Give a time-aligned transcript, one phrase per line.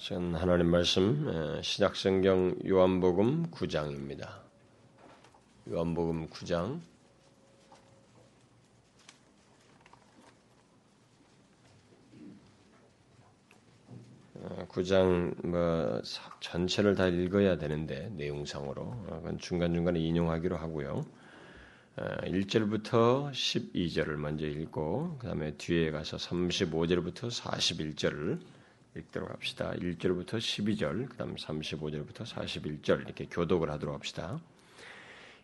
[0.00, 4.40] 전 하나님 말씀 신약성경 요한복음 9장입니다.
[5.70, 6.80] 요한복음 9장
[14.68, 16.00] 9장 뭐
[16.40, 21.04] 전체를 다 읽어야 되는데 내용상으로 그건 중간중간에 인용하기로 하고요.
[21.96, 28.40] 1절부터 12절을 먼저 읽고 그 다음에 뒤에 가서 35절부터 41절을
[28.96, 29.72] 읽도록 합시다.
[29.76, 34.40] 1절부터 12절, 그 다음 35절부터 41절 이렇게 교독을 하도록 합시다.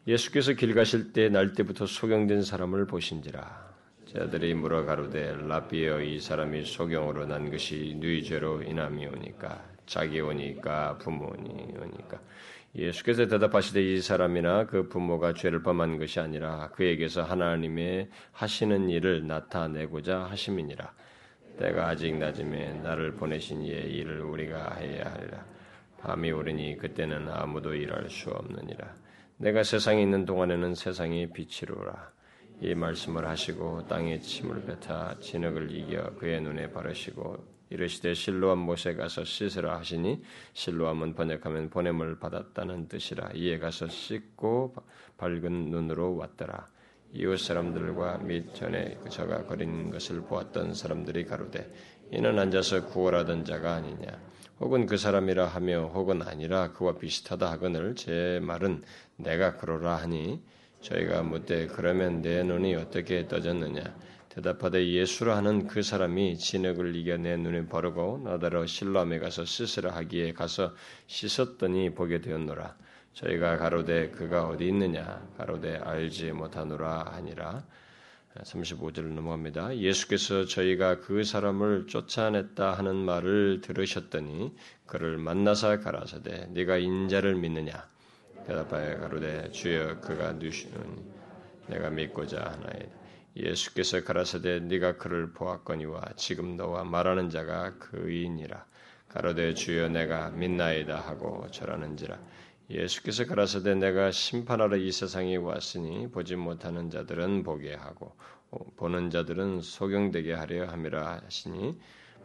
[0.06, 3.66] 예수께서 길 가실 때 날 때부터 소경된 사람을 보신지라.
[4.12, 10.96] 자들이 물어 가로되 라비어 이 사람이 소경으로 난 것이 누이 죄로 인함이 오니까 자기 오니까
[10.98, 12.20] 부모니 오니까
[12.76, 20.24] 예수께서 대답하시되 이 사람이나 그 부모가 죄를 범한 것이 아니라 그에게서 하나님의 하시는 일을 나타내고자
[20.24, 20.92] 하심이니라.
[21.58, 25.44] 때가 아직 낮음에 나를 보내신 이의 일을 우리가 해야 하리라.
[25.98, 28.94] 밤이 오르니 그때는 아무도 일할 수 없느니라.
[29.38, 32.12] 내가 세상에 있는 동안에는 세상이 빛이로라.
[32.60, 39.24] 이 말씀을 하시고 땅에 침을 뱉어 진흙을 이겨 그의 눈에 바르시고 이르시되 실로암 못에 가서
[39.24, 40.22] 씻으라 하시니
[40.54, 44.74] 실로암은 번역하면 보냄을 받았다는 뜻이라 이에 가서 씻고
[45.18, 46.66] 밝은 눈으로 왔더라.
[47.12, 51.70] 이웃 사람들과 및 전에 저가 거린 것을 보았던 사람들이 가로되
[52.10, 54.20] 이는 앉아서 구걸하던 자가 아니냐?
[54.60, 58.82] 혹은 그 사람이라 하며 혹은 아니라 그와 비슷하다 하거늘 제 말은
[59.16, 60.42] 내가 그러라 하니
[60.80, 63.82] 저희가 묻되 그러면 내 눈이 어떻게 떠졌느냐?
[64.28, 70.34] 대답하되 예수라 하는 그 사람이 진흙을 이겨 내 눈에 바르고 나더러 실로암에 가서 씻으라 하기에
[70.34, 70.74] 가서
[71.06, 72.76] 씻었더니 보게 되었노라
[73.16, 77.64] 저희가 가로되 그가 어디 있느냐 가로되 알지 못하노라 하니라
[78.42, 79.78] 35절 넘어갑니다.
[79.78, 84.54] 예수께서 저희가 그 사람을 쫓아냈다 하는 말을 들으셨더니
[84.84, 87.88] 그를 만나사 가라사대 네가 인자를 믿느냐
[88.46, 91.02] 대답하여 가로되 주여 그가 누시노니
[91.68, 92.94] 내가 믿고자 하나이다.
[93.34, 98.66] 예수께서 가라사대 네가 그를 보았거니와 지금 너와 말하는 자가 그이니라
[99.08, 102.18] 가로되 주여 내가 믿나이다 하고 절하는지라
[102.68, 108.16] 예수께서 가라사대 내가 심판하러 이 세상에 왔으니 보지 못하는 자들은 보게 하고
[108.76, 111.78] 보는 자들은 소경되게 하려 함이라 하시니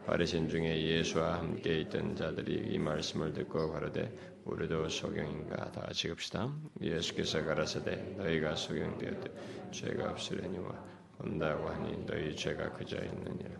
[0.06, 4.12] 바리신 중에 예수와 함께 있던 자들이 이 말씀을 듣고 가로되
[4.44, 5.70] 우리도 소경인가?
[5.70, 6.52] 다 같이 읍시다.
[6.80, 10.84] 예수께서 가라사대 너희가 소경되었되 죄가 없으려니와
[11.20, 13.50] 온다고 하니 너희 죄가 그저 있느니라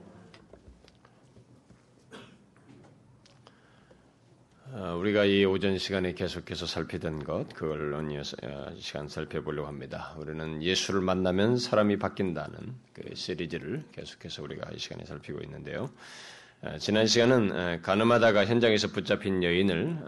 [4.75, 10.15] 우리가 이 오전 시간에 계속해서 살피던 것, 그걸 오늘 어, 시간 살펴보려고 합니다.
[10.17, 15.91] 우리는 예수를 만나면 사람이 바뀐다는 그 시리즈를 계속해서 우리가 이 시간에 살피고 있는데요.
[16.63, 19.99] 어, 지난 시간은 가늠하다가 현장에서 붙잡힌 여인을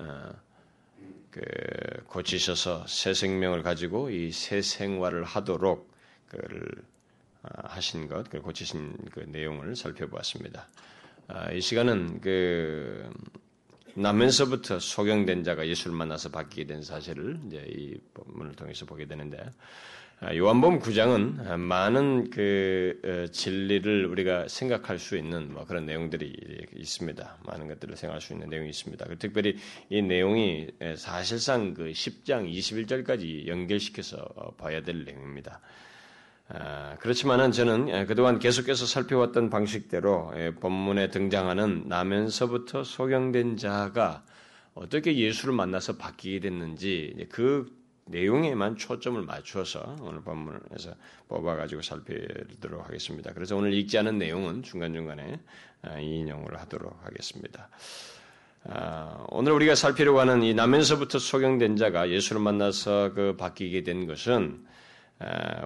[1.31, 1.43] 그
[2.07, 5.93] 고치셔서 새 생명을 가지고 이 새 생활을 하도록
[6.29, 6.67] 그를
[7.43, 10.67] 하신 것, 그 고치신 그 내용을 살펴보았습니다.
[11.53, 13.11] 이 시간은 그
[13.95, 19.39] 나면서부터 소경된 자가 예수를 만나서 바뀌게 된 사실을 이제 이 본문을 통해서 보게 되는데
[20.21, 27.39] 아, 요한복음 9장은 많은 그 어, 진리를 우리가 생각할 수 있는 뭐 그런 내용들이 있습니다.
[27.47, 29.05] 많은 것들을 생각할 수 있는 내용이 있습니다.
[29.07, 29.57] 그 특별히
[29.91, 35.61] 이 내용이 사실상 그 10장 21절까지 연결시켜서 어, 봐야 될 내용입니다.
[36.49, 44.25] 아, 그렇지만은 저는 예, 그동안 계속해서 살펴왔던 방식대로 예, 본문에 등장하는 나면서부터 소경된 자가
[44.75, 47.73] 어떻게 예수를 만나서 바뀌게 됐는지 그
[48.07, 50.95] 내용에만 초점을 맞추어서 오늘 본문에서
[51.29, 53.33] 뽑아가지고 살펴보도록 하겠습니다.
[53.33, 55.41] 그래서 오늘 읽지 않은 내용은 중간중간에
[55.83, 57.71] 아, 인용을 하도록 하겠습니다.
[58.65, 64.67] 아, 오늘 우리가 살피려고 하는 이 나면서부터 소경된 자가 예수를 만나서 그 바뀌게 된 것은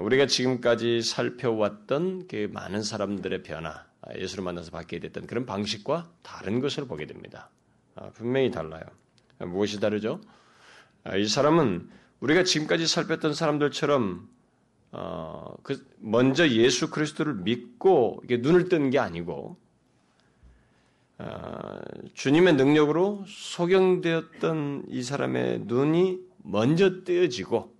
[0.00, 6.60] 우리가 지금까지 살펴왔던 그 많은 사람들의 변화, 아, 예수를 만나서 받게 됐던 그런 방식과 다른
[6.60, 7.50] 것을 보게 됩니다.
[7.94, 8.82] 아, 분명히 달라요.
[9.38, 10.20] 무엇이 다르죠?
[11.04, 11.90] 아, 이 사람은
[12.20, 14.28] 우리가 지금까지 살폈던 사람들처럼
[14.90, 19.56] 어, 그 먼저 예수 그리스도를 믿고 눈을 뜬 게 아니고
[21.18, 21.80] 어,
[22.14, 27.76] 주님의 능력으로 소경되었던 이 사람의 눈이 먼저 뜨어지고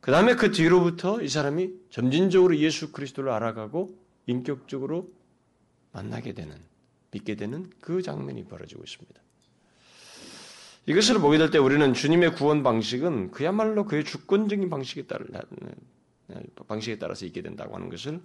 [0.00, 5.08] 그 다음에 그 뒤로부터 이 사람이 점진적으로 예수 그리스도를 알아가고 인격적으로
[5.92, 6.56] 만나게 되는,
[7.10, 9.20] 믿게 되는 그 장면이 벌어지고 있습니다.
[10.86, 15.24] 이것을 보게 될 때 우리는 주님의 구원 방식은 그야말로 그의 주권적인 방식에 따라
[16.66, 18.20] 방식에 따라서 있게 된다고 하는 것을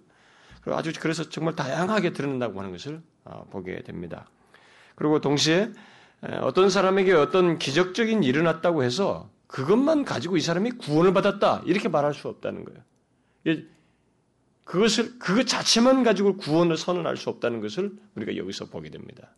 [0.68, 4.30] 아주 그래서 정말 다양하게 드러낸다고 하는 것을 어, 보게 됩니다.
[4.96, 5.72] 그리고 동시에
[6.42, 12.28] 어떤 사람에게 어떤 기적적인 일어났다고 해서 그것만 가지고 이 사람이 구원을 받았다 이렇게 말할 수
[12.28, 13.62] 없다는 거예요.
[14.66, 19.34] 그것을 그것 자체만 가지고 구원을 선언할 수 없다는 것을 우리가 여기서 보게 됩니다.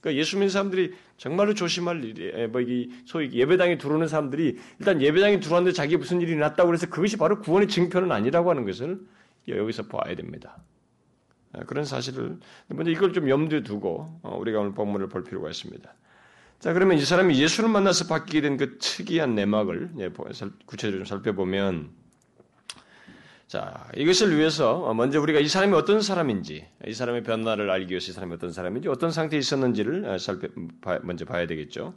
[0.00, 5.40] 그러니까 예수 믿는 사람들이 정말로 조심할 일이, 뭐, 이, 소위 예배당에 들어오는 사람들이 일단 예배당에
[5.40, 9.00] 들어왔는데 자기 무슨 일이 났다고 해서 그것이 바로 구원의 증표는 아니라고 하는 것을
[9.48, 10.58] 여기서 봐야 됩니다.
[11.54, 12.38] 아, 그런 사실을
[12.68, 15.94] 먼저 이걸 좀 염두에 두고 어, 우리가 오늘 본문을 볼 필요가 있습니다.
[16.60, 19.90] 자 그러면 이 사람이 예수를 만나서 받게 된 그 특이한 내막을
[20.66, 21.90] 구체적으로 좀 살펴보면
[23.48, 28.14] 자, 이것을 위해서 먼저 우리가 이 사람이 어떤 사람인지, 이 사람의 변화를 알기 위해서 이
[28.14, 30.46] 사람이 어떤 사람인지, 어떤 상태에 있었는지를 어, 살펴,
[31.02, 31.94] 먼저 봐야 되겠죠.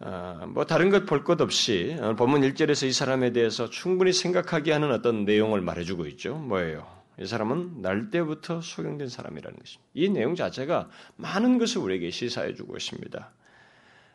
[0.00, 4.90] 아, 뭐 다른 것 볼 것 없이 본문 1절에서 이 사람에 대해서 충분히 생각하게 하는
[4.90, 6.34] 어떤 내용을 말해주고 있죠.
[6.34, 6.95] 뭐예요?
[7.18, 9.90] 이 사람은 날 때부터 소경된 사람이라는 것입니다.
[9.94, 13.30] 이 내용 자체가 많은 것을 우리에게 시사해 주고 있습니다.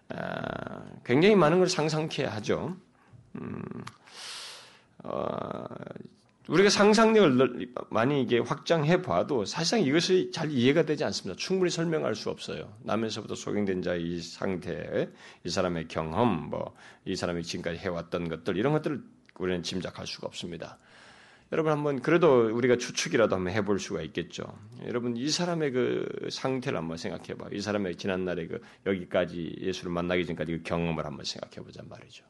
[0.09, 2.75] 아, 굉장히 많은 걸 상상케 하죠.
[3.35, 3.61] 음,
[5.03, 5.65] 어,
[6.47, 11.39] 우리가 상상력을 많이 이게 확장해 봐도 사실상 이것이 잘 이해가 되지 않습니다.
[11.39, 12.73] 충분히 설명할 수 없어요.
[12.83, 15.09] 남에서부터 소경된 자의 이 상태,
[15.45, 16.73] 이 사람의 경험, 뭐
[17.05, 19.01] 이 사람이 지금까지 해왔던 것들 이런 것들을
[19.39, 20.77] 우리는 짐작할 수가 없습니다.
[21.51, 24.57] 여러분 한번 그래도 우리가 추측이라도 한번 해볼 수가 있겠죠.
[24.85, 27.49] 여러분 이 사람의 그 상태를 한번 생각해봐.
[27.51, 32.25] 이 사람의 지난 날에 그 여기까지 예수를 만나기 전까지 그 경험을 한번 생각해보자 말이죠.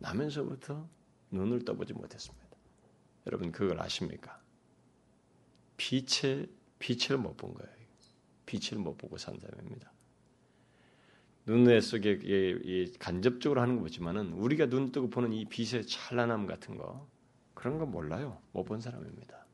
[0.00, 0.88] 나면서부터
[1.30, 2.44] 눈을 떠보지 못했습니다.
[3.26, 4.40] 여러분 그걸 아십니까?
[5.76, 6.48] 빛의
[6.80, 7.72] 빛을 못 본 거예요.
[8.44, 9.92] 빛을 못 보고 산 사람입니다.
[11.46, 17.08] 눈의 속에 간접적으로 하는 거지만은 우리가 눈 뜨고 보는 이 빛의 찬란함 같은 거
[17.62, 18.38] 그런 거 몰라요.
[18.50, 19.46] 못 본 사람입니다.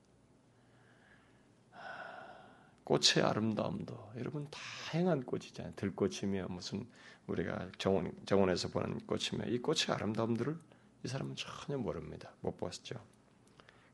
[2.84, 5.74] 꽃의 아름다움도 여러분 다양한 꽃이잖아요.
[5.76, 6.86] 들꽃이며 무슨
[7.26, 10.56] 우리가 정원 정원에서 보는 꽃이며 이 꽃의 아름다움들을
[11.04, 12.32] 이 사람은 전혀 모릅니다.
[12.40, 12.98] 못 봤죠.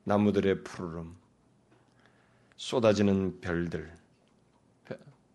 [0.05, 1.17] 나무들의 푸르름,
[2.55, 3.97] 쏟아지는 별들,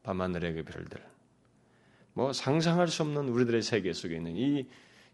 [0.04, 1.06] 밤하늘의 그 별들,
[2.14, 4.70] 뭐 상상할 수 없는 우리들의 세계 속에 있는 이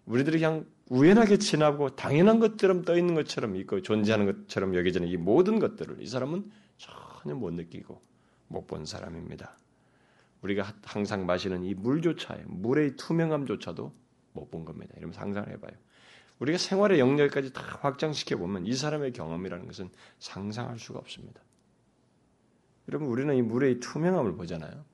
[0.06, 5.60] 우리들이 그냥 우연하게 지나고 당연한 것처럼 떠 있는 것처럼 있고 존재하는 것처럼 여겨지는 이 모든
[5.60, 8.02] 것들을 이 사람은 전혀 못 느끼고
[8.48, 9.58] 못 본 사람입니다.
[10.42, 13.92] 우리가 항상 마시는 이 물조차, 물의 투명함조차도
[14.34, 14.94] 못 본 겁니다.
[14.98, 15.72] 이러면 상상을 해봐요.
[16.40, 19.90] 우리가 생활의 영역까지 다 확장시켜 보면 이 사람의 경험이라는 것은
[20.20, 21.42] 상상할 수가 없습니다.
[22.90, 24.86] 여러분 우리는 이 물의 투명함을 보잖아요.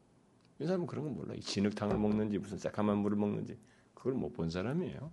[0.60, 1.34] 이 사람은 그런 건 몰라.
[1.36, 3.58] 이 진흙탕을 먹는지 무슨 새카만 물을 먹는지
[3.94, 5.12] 그걸 못 본 사람이에요.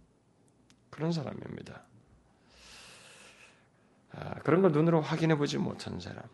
[0.98, 1.80] 그런 사람입니다.
[4.10, 6.24] 아, 그런 걸 눈으로 확인해 보지 못한 사람.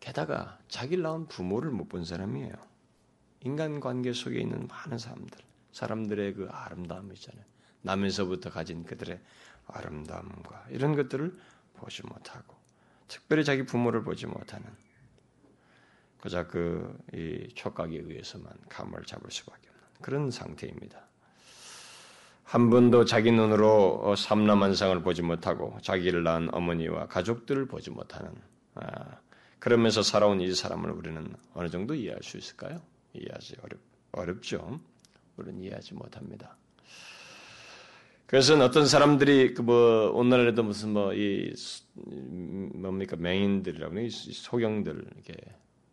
[0.00, 2.54] 게다가 자기를 낳은 부모를 못 본 사람이에요.
[3.40, 5.38] 인간 관계 속에 있는 많은 사람들,
[5.72, 7.44] 사람들의 그 아름다움 있잖아요.
[7.82, 9.20] 나면서부터 가진 그들의
[9.66, 11.38] 아름다움과 이런 것들을
[11.74, 12.56] 보지 못하고
[13.08, 14.74] 특별히 자기 부모를 보지 못하는
[16.18, 21.12] 그저 그이 촉각에 의해서만 감을 잡을 수밖에 없는 그런 상태입니다.
[22.44, 28.30] 한 번도 자기 눈으로 삼남한상을 보지 못하고 자기를 낳은 어머니와 가족들을 보지 못하는
[28.74, 29.18] 아,
[29.58, 32.80] 그러면서 살아온 이 사람을 우리는 어느 정도 이해할 수 있을까요?
[33.14, 33.78] 이해하지 어렵,
[34.12, 34.80] 어렵죠.
[35.36, 36.56] 우리는 이해하지 못합니다.
[38.26, 41.52] 그래서 어떤 사람들이 그 뭐 오늘날에도 무슨 뭐 이
[42.74, 45.34] 뭡니까 맹인들이라고 이 소경들 이렇게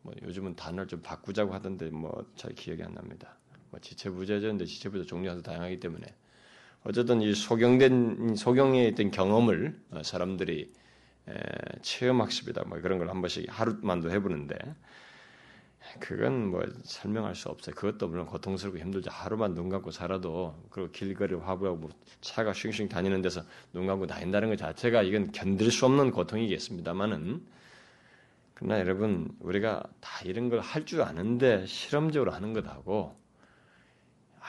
[0.02, 3.38] 뭐 요즘은 단어를 좀 바꾸자고 하던데 뭐 잘 기억이 안 납니다.
[3.70, 6.06] 뭐 지체부자였는데 지체부자 종류가 다양하기 때문에
[6.84, 10.72] 어쨌든 이 소경된 소경에 있던 경험을 어, 사람들이
[11.84, 14.58] 체험 학습이다 뭐 그런 걸 한 번씩 하루만도 해보는데
[16.00, 17.76] 그건 뭐 설명할 수 없어요.
[17.76, 19.10] 그것도 물론 고통스럽고 힘들죠.
[19.12, 21.90] 하루만 눈 감고 살아도 그리고 길거리 화부하고 뭐
[22.22, 23.42] 차가 쉥쉥 다니는 데서
[23.74, 27.42] 눈 감고 다닌다는 것 자체가 이건 견딜 수 없는 고통이겠습니다만은
[28.54, 33.19] 그러나 여러분 우리가 다 이런 걸 할 줄 아는데 실험적으로 하는 것하고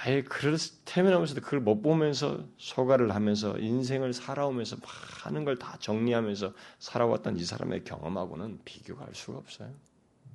[0.03, 4.77] 아예 그럴 태면하면서도 그걸 못 보면서 소가를 하면서 인생을 살아오면서
[5.25, 9.71] 많은 걸 다 정리하면서 살아왔던 이 사람의 경험하고는 비교할 수가 없어요.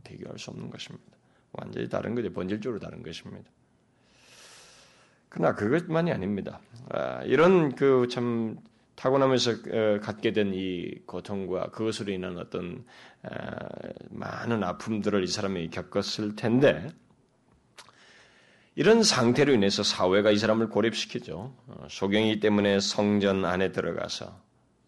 [0.04, 1.06] 비교할 수 없는 것입니다.
[1.54, 2.32] 완전히 다른 거죠.
[2.32, 3.50] 본질적으로 다른 것입니다.
[5.30, 6.60] 그러나 그것만이 아닙니다.
[6.90, 8.58] 아, 이런 그 참
[8.96, 12.86] 타고나면서 어, 갖게 된 이 고통과 그것으로 인한 어떤
[13.24, 13.58] 아,
[14.12, 16.88] 많은 아픔들을 이 사람이 겪었을 텐데
[18.76, 21.56] 이런 상태로 인해서 사회가 이 사람을 고립시키죠.
[21.68, 24.38] 어, 소경이기 때문에 성전 안에 들어가서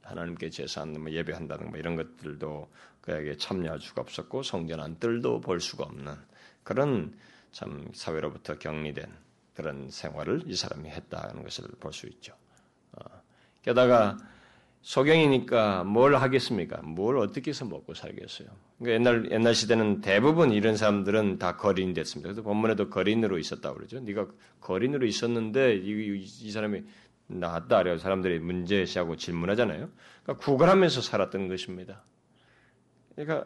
[0.04, 2.70] 하나님께 제사한 뭐 예배한다는 뭐 이런 것들도
[3.02, 6.16] 그에게 참여할 수가 없었고 성전 안뜰도 볼 수가 없는
[6.64, 7.18] 그런
[7.52, 9.06] 참 사회로부터 격리된
[9.56, 12.34] 그런 생활을 이 사람이 했다는 것을 볼 수 있죠.
[12.92, 13.06] 어,
[13.62, 14.18] 게다가
[14.82, 16.82] 소경이니까 뭘 하겠습니까?
[16.82, 18.48] 뭘 어떻게 해서 먹고 살겠어요?
[18.80, 22.28] 그러니까 옛날 옛날 시대는 대부분 이런 사람들은 다 거린이 됐습니다.
[22.28, 24.00] 그래서 본문에도 거린으로 있었다고 그러죠.
[24.00, 24.28] 네가
[24.62, 26.84] 거린으로 있었는데 이, 이 사람이
[27.28, 27.98] 나왔다 그래요.
[27.98, 29.90] 사람들이 문제시하고 질문하잖아요.
[30.24, 32.04] 그러니까 구걸하면서 살았던 것입니다.
[33.16, 33.46] 그러니까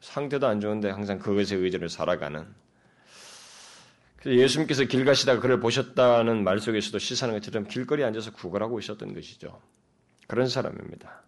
[0.00, 2.46] 상태도 안 좋은데 항상 그것에 의지를 살아가는.
[4.26, 9.60] 예수님께서 길 가시다가 그를 보셨다는 말 속에서도 시사하는 것처럼 길거리에 앉아서 구걸하고 있었던 것이죠.
[10.28, 11.22] 그런 사람입니다.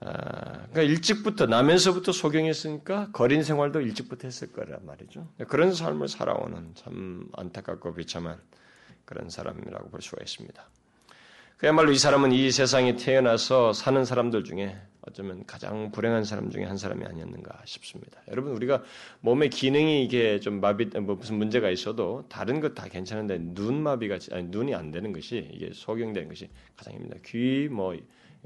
[0.00, 5.28] 아, 그러니까 일찍부터 나면서부터 소경했으니까 거린 생활도 일찍부터 했을 거란 말이죠.
[5.48, 8.40] 그런 삶을 살아오는 참 안타깝고 비참한
[9.04, 10.64] 그런 사람이라고 볼 수가 있습니다.
[11.58, 16.76] 그야말로 이 사람은 이 세상에 태어나서 사는 사람들 중에 어쩌면 가장 불행한 사람 중에 한
[16.76, 18.20] 사람이 아니었는가 싶습니다.
[18.28, 18.82] 여러분 우리가
[19.20, 24.18] 몸의 기능이 이게 좀 마비 뭐 무슨 문제가 있어도 다른 것 다 괜찮은데 눈 마비가
[24.32, 27.16] 아니 눈이 안 되는 것이 이게 소경되는 것이 가장 힘니다.
[27.24, 27.96] 귀 뭐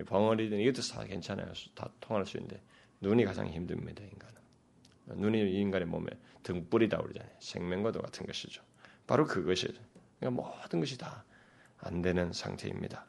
[0.07, 1.53] 벙어리든 이것도 다 괜찮아요.
[1.75, 2.61] 다 통할 수 있는데
[3.01, 4.35] 눈이 가장 힘듭니다 인간은.
[5.21, 6.07] 눈이 인간의 몸에
[6.43, 7.31] 등불이다 그러잖아요.
[7.41, 8.63] 생명과도 같은 것이죠.
[9.07, 9.69] 바로 그것이
[10.19, 11.25] 그러니까 모든 것이 다
[11.79, 13.07] 안 되는 상태입니다.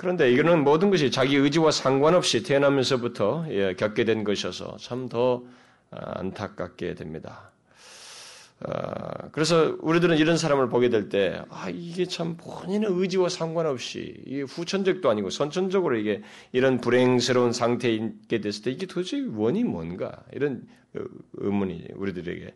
[0.00, 5.44] 그런데 이거는 모든 것이 자기 의지와 상관없이 태어나면서부터 예, 겪게 된 것이어서 참더
[5.90, 7.50] 아, 안타깝게 됩니다.
[8.60, 14.40] 아, 그래서 우리들은 이런 사람을 보게 될 때, 아, 이게 참 본인의 의지와 상관없이, 이게
[14.40, 20.24] 후천적도 아니고 선천적으로 이게 이런 불행스러운 상태에 있게 됐을 때 이게 도대체 원이 뭔가?
[20.32, 20.66] 이런
[21.34, 22.54] 의문이 우리들에게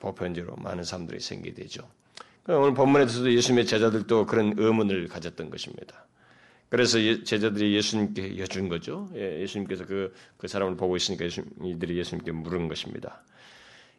[0.00, 1.86] 보편적으로 많은 사람들이 생기게 되죠.
[2.46, 6.06] 오늘 본문에서도 예수님의 제자들도 그런 의문을 가졌던 것입니다.
[6.68, 9.08] 그래서 예, 제자들이 예수님께 여준 거죠.
[9.14, 11.24] 예, 수님께서 그, 그 사람을 보고 있으니까
[11.64, 13.22] 이들이 예수님께 물은 것입니다.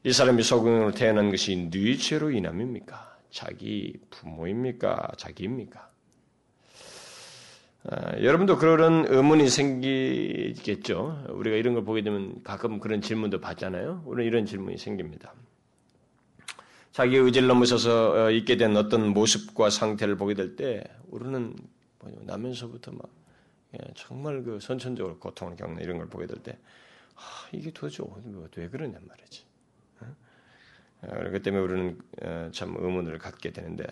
[0.03, 3.17] 이 사람이 소경으로 태어난 것이 네 죄로 인함입니까?
[3.31, 5.11] 자기 부모입니까?
[5.17, 5.89] 자기입니까?
[7.85, 11.25] 아, 여러분도 그런 의문이 생기겠죠.
[11.29, 14.03] 우리가 이런 걸 보게 되면 가끔 그런 질문도 받잖아요.
[14.05, 15.33] 우리는 이런 질문이 생깁니다.
[16.91, 21.55] 자기 의지를 넘어서서 어, 있게 된 어떤 모습과 상태를 보게 될 때 우리는
[22.21, 23.09] 나면서부터 막
[23.73, 26.57] 예, 정말 그 선천적으로 고통을 겪는 이런 걸 보게 될 때
[27.15, 28.03] 아, 이게 도대체
[28.55, 29.45] 왜 그러냔 말이지.
[30.01, 30.15] 어?
[31.01, 33.85] 그렇기 때문에 우리는 어, 참 의문을 갖게 되는데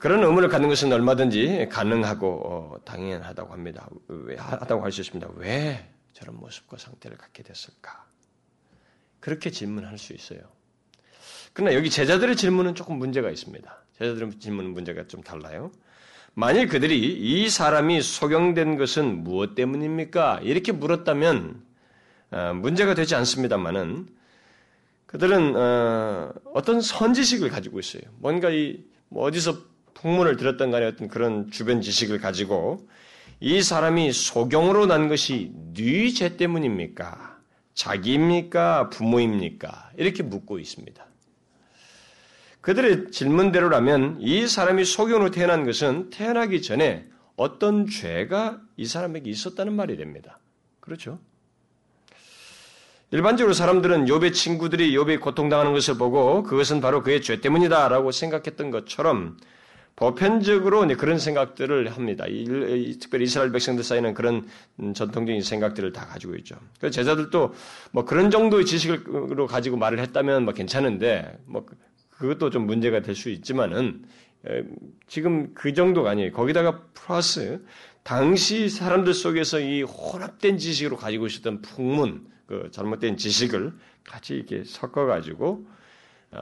[0.00, 3.88] 그런 의문을 갖는 것은 얼마든지 가능하고 당연하다고 합니다.
[4.08, 5.28] 왜 하다고 할 수 있습니다.
[5.36, 8.06] 왜 저런 모습과 상태를 갖게 됐을까?
[9.20, 10.40] 그렇게 질문할 수 있어요.
[11.52, 13.84] 그러나 여기 제자들의 질문은 조금 문제가 있습니다.
[13.98, 15.70] 제자들의 질문은 문제가 좀 달라요.
[16.38, 20.38] 만일 그들이 이 사람이 소경된 것은 무엇 때문입니까?
[20.44, 21.60] 이렇게 물었다면
[22.30, 24.06] 어, 문제가 되지 않습니다만은
[25.06, 26.32] 그들은 어,
[26.64, 28.02] 떤 선지식을 가지고 있어요.
[28.18, 29.58] 뭔가 이뭐 어디서
[29.94, 32.86] 풍문을 들었던 간에 어떤 그런 주변 지식을 가지고
[33.40, 37.36] 이 사람이 소경으로 난 것이 네죄 때문입니까?
[37.74, 38.90] 자기입니까?
[38.90, 39.90] 부모입니까?
[39.96, 41.04] 이렇게 묻고 있습니다.
[42.68, 49.96] 그들의 질문대로라면 이 사람이 소경으로 태어난 것은 태어나기 전에 어떤 죄가 이 사람에게 있었다는 말이
[49.96, 50.38] 됩니다.
[50.78, 51.18] 그렇죠?
[53.10, 59.38] 일반적으로 사람들은 욥의 친구들이 욥이 고통당하는 것을 보고 그것은 바로 그의 죄 때문이다라고 생각했던 것처럼
[59.96, 62.26] 보편적으로 그런 생각들을 합니다.
[63.00, 64.46] 특별히 이스라엘 백성들 사이는 그런
[64.94, 66.56] 전통적인 생각들을 다 가지고 있죠.
[66.80, 67.54] 그 제자들도
[67.92, 71.64] 뭐 그런 정도의 지식으로 가지고 말을 했다면 뭐 괜찮은데 뭐
[72.18, 74.04] 그것도 좀 문제가 될 수 있지만은
[75.06, 76.32] 지금 그 정도가 아니에요.
[76.32, 77.64] 거기다가 플러스
[78.02, 83.72] 당시 사람들 속에서 이 혼합된 지식으로 가지고 있었던 풍문, 그 잘못된 지식을
[84.04, 85.66] 같이 이렇게 섞어가지고
[86.30, 86.40] 어,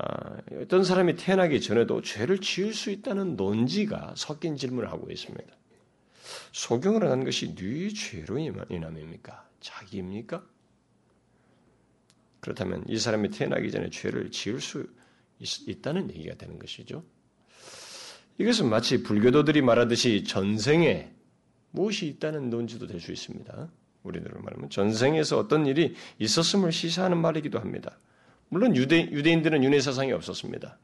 [0.63, 5.45] 어떤 사람이 태어나기 전에도 죄를 지을 수 있다는 논지가 섞인 질문을 하고 있습니다.
[6.53, 9.49] 소경을 한 것이 네 죄로 인함입니까?
[9.61, 10.45] 자기입니까?
[12.41, 14.89] 그렇다면 이 사람이 태어나기 전에 죄를 지을 수
[15.39, 17.03] 있, 다는 얘기가 되는 것이죠.
[18.39, 21.11] 이것은 마치 불교도들이 말하듯이 전생에
[21.71, 23.69] 무엇이 있다는 논지도 될 수 있습니다.
[24.03, 27.99] 우리들로 말하면 전생에서 어떤 일이 있었음을 시사하는 말이기도 합니다.
[28.49, 30.79] 물론 유대, 유대인들은 윤회 사상이 없었습니다.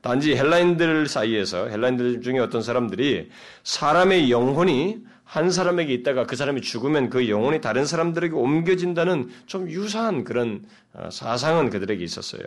[0.00, 3.30] 단지 헬라인들 사이에서 헬라인들 중에 어떤 사람들이
[3.64, 10.24] 사람의 영혼이 한 사람에게 있다가 그 사람이 죽으면 그 영혼이 다른 사람들에게 옮겨진다는 좀 유사한
[10.24, 10.64] 그런
[10.94, 12.42] 어, 사상은 그들에게 있었어요.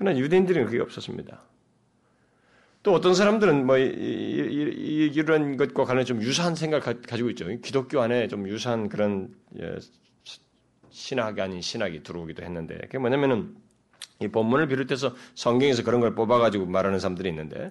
[0.00, 1.42] 그러나 유대인들은 그게 없었습니다.
[2.82, 7.46] 또 어떤 사람들은 뭐 이런 것과 관련 좀 유사한 생각을 가지고 있죠.
[7.60, 9.28] 기독교 안에 좀 유사한 그런
[9.60, 9.76] 예,
[10.88, 13.54] 신학이 아닌 신학이 들어오기도 했는데 그게 뭐냐면은
[14.20, 17.70] 이 본문을 비롯해서 성경에서 그런 걸 뽑아가지고 말하는 사람들이 있는데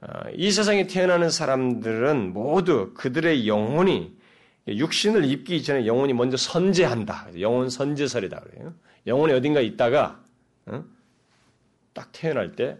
[0.00, 4.16] 아, 이 세상에 태어나는 사람들은 모두 그들의 영혼이
[4.66, 7.28] 육신을 입기 전에 영혼이 먼저 선제한다.
[7.38, 8.74] 영혼 선제설이다 그래요.
[9.06, 10.24] 영혼이 어딘가 있다가
[10.66, 10.95] 어?
[11.96, 12.78] 딱 태어날 때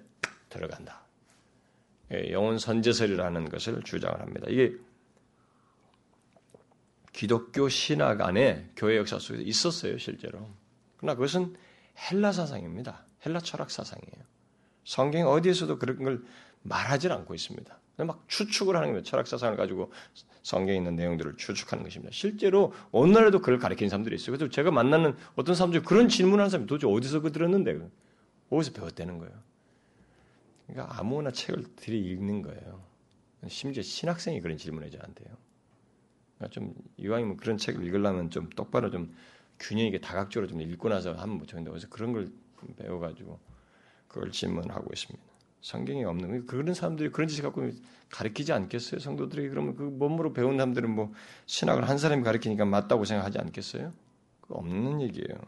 [0.50, 1.02] 들어간다.
[2.12, 4.46] 예, 영혼 선제설이라는 것을 주장을 합니다.
[4.48, 4.76] 이게
[7.14, 10.46] 기독교 신학 안에 교회 역사 속에서 있었어요, 실제로.
[10.98, 11.56] 그러나 그것은
[11.98, 13.06] 헬라 사상입니다.
[13.24, 14.26] 헬라 철학 사상이에요.
[14.84, 16.22] 성경 어디에서도 그런 걸
[16.62, 17.80] 말하지 않고 있습니다.
[17.96, 19.02] 막 추측을 하는 거예요.
[19.02, 19.90] 철학 사상을 가지고
[20.42, 22.12] 성경에 있는 내용들을 추측하는 것입니다.
[22.12, 24.36] 실제로 오늘날에도 그걸 가리키는 사람들이 있어요.
[24.36, 27.80] 그래서 제가 만나는 어떤 사람들이 그런 질문하는 사람이 도대체 어디서 그 들었는데
[28.50, 29.34] 어디서 배웠다는 거예요.
[30.66, 32.82] 그러니까 아무나 책을 들이 읽는 거예요.
[33.48, 35.28] 심지어 신학생이 그런 질문을 저한테요.
[36.36, 39.14] 그러니까 좀 이왕이면 그런 책을 읽으려면 좀 똑바로 좀
[39.58, 42.28] 균형 있게 다각적으로 좀 읽고 나서 하면 못 좋은데 그래서 그런 걸
[42.76, 43.38] 배워가지고
[44.08, 45.24] 그걸 질문하고 있습니다.
[45.60, 47.70] 성경에 없는 그런 사람들이 그런 짓을 갖고
[48.10, 49.00] 가르치지 않겠어요?
[49.00, 51.12] 성도들이 그러면 그 몸으로 배운 사람들은 뭐
[51.46, 53.92] 신학을 한 사람이 가르치니까 맞다고 생각하지 않겠어요?
[54.42, 55.38] 그 없는 얘기예요.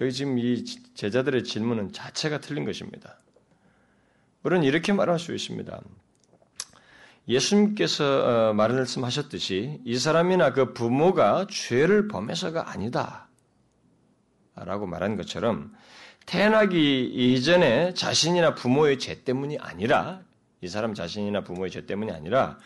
[0.00, 0.64] 여기 지금 이
[0.94, 3.18] 제자들의 질문은 자체가 틀린 것입니다.
[4.42, 5.78] 우리는 이렇게 말할 수 있습니다.
[7.28, 13.28] 예수님께서 어, 말씀하셨듯이 이 사람이나 그 부모가 죄를 범해서가 아니다.
[14.54, 15.72] 라고 말한 것처럼
[16.24, 20.22] 태어나기 이전에 자신이나 부모의 죄 때문이 아니라
[20.62, 22.58] 이 사람 자신이나 부모의 죄 때문이 아니라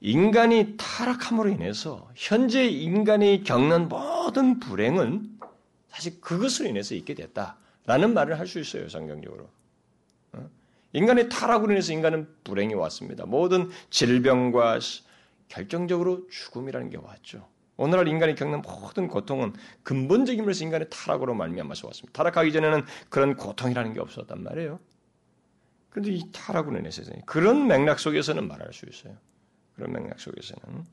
[0.00, 5.33] 인간이 타락함으로 인해서 현재 인간이 겪는 모든 불행은
[5.94, 9.48] 사실 그것으로 인해서 있게 됐다라는 말을 할 수 있어요 성경적으로.
[10.32, 10.50] 어?
[10.92, 13.26] 인간의 타락으로 인해서 인간은 불행이 왔습니다.
[13.26, 14.80] 모든 질병과
[15.48, 17.48] 결정적으로 죽음이라는 게 왔죠.
[17.76, 19.52] 오늘날 인간이 겪는 모든 고통은
[19.84, 22.12] 근본적인 면에서 인간의 타락으로 말미암아서 왔습니다.
[22.12, 24.80] 타락하기 전에는 그런 고통이라는 게 없었단 말이에요.
[25.90, 29.16] 그런데 이 타락으로 인해서 그런 맥락 속에서는 말할 수 있어요.
[29.76, 30.84] 그런 맥락 속에서는.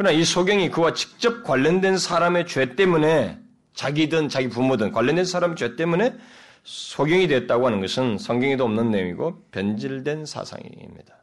[0.00, 3.38] 그러나 이 소경이 그와 직접 관련된 사람의 죄 때문에
[3.74, 6.16] 자기든 자기 부모든 관련된 사람의 죄 때문에
[6.64, 11.22] 소경이 됐다고 하는 것은 성경에도 없는 내용이고 변질된 사상입니다.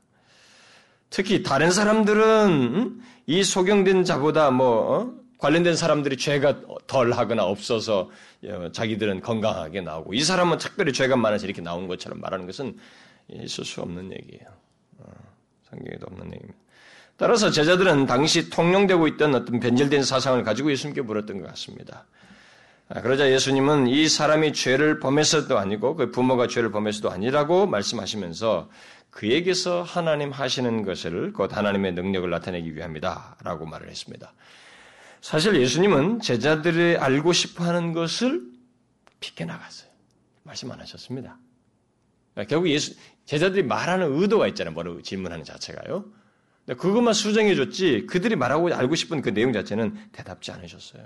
[1.10, 5.14] 특히 다른 사람들은 이 소경된 자보다 뭐 어?
[5.40, 8.12] 관련된 사람들이 죄가 덜하거나 없어서
[8.46, 12.78] 어, 자기들은 건강하게 나오고 이 사람은 특별히 죄가 많아서 이렇게 나온 것처럼 말하는 것은
[13.28, 14.46] 있을 수 없는 얘기예요.
[15.00, 15.06] 어,
[15.64, 16.67] 성경에도 없는 얘기입니다.
[17.18, 22.06] 따라서 제자들은 당시 통용되고 있던 어떤 변질된 사상을 가지고 예수님께 물었던 것 같습니다.
[22.90, 28.70] 아, 그러자 예수님은 이 사람이 죄를 범해서도 아니고 그 부모가 죄를 범해서도 아니라고 말씀하시면서
[29.10, 33.38] 그에게서 하나님 하시는 것을 곧 하나님의 능력을 나타내기 위함이다.
[33.44, 34.32] 라고 말을 했습니다.
[35.22, 38.44] 사실 예수님은 제자들이 알고 싶어 하는 것을
[39.20, 39.90] 비켜나갔어요.
[40.44, 41.40] 말씀 안 하셨습니다.
[42.34, 42.94] 그러니까 결국 예수,
[43.26, 44.74] 제자들이 말하는 의도가 있잖아요.
[44.76, 46.06] 뭐로 질문하는 자체가요.
[46.76, 51.04] 그것만 수정해 줬지 그들이 말하고 알고 싶은 그 내용 자체는 대답지 않으셨어요.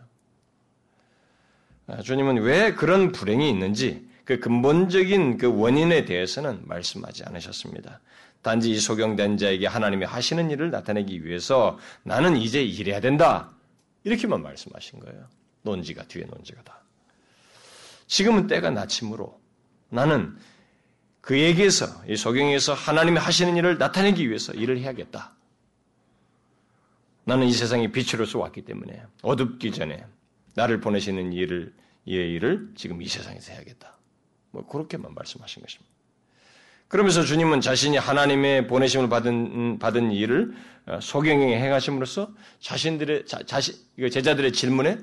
[1.88, 8.00] 아, 주님은 왜 그런 불행이 있는지 그 근본적인 그 원인에 대해서는 말씀하지 않으셨습니다.
[8.42, 13.52] 단지 이 소경된 자에게 하나님이 하시는 일을 나타내기 위해서 나는 이제 일해야 된다.
[14.04, 15.28] 이렇게만 말씀하신 거예요.
[15.62, 16.82] 논지가 뒤에 논지가 다.
[18.08, 19.40] 지금은 때가 나침으로
[19.90, 20.36] 나는
[21.22, 25.36] 그에게서 이 소경에서 하나님이 하시는 일을 나타내기 위해서 일을 해야겠다.
[27.32, 30.06] 나는 이 세상에 빛으로서 왔기 때문에 어둡기 전에
[30.54, 33.98] 나를 보내시는 일을 이의 일을 지금 이 세상에서 해야겠다.
[34.50, 35.90] 뭐 그렇게만 말씀하신 것입니다.
[36.90, 40.54] 그러면서 주님은 자신이 하나님의 보내심을 받은 받은 일을
[40.88, 44.98] 어, 소경에 행하심으로써 자신들의 자, 자신 제자들의 질문에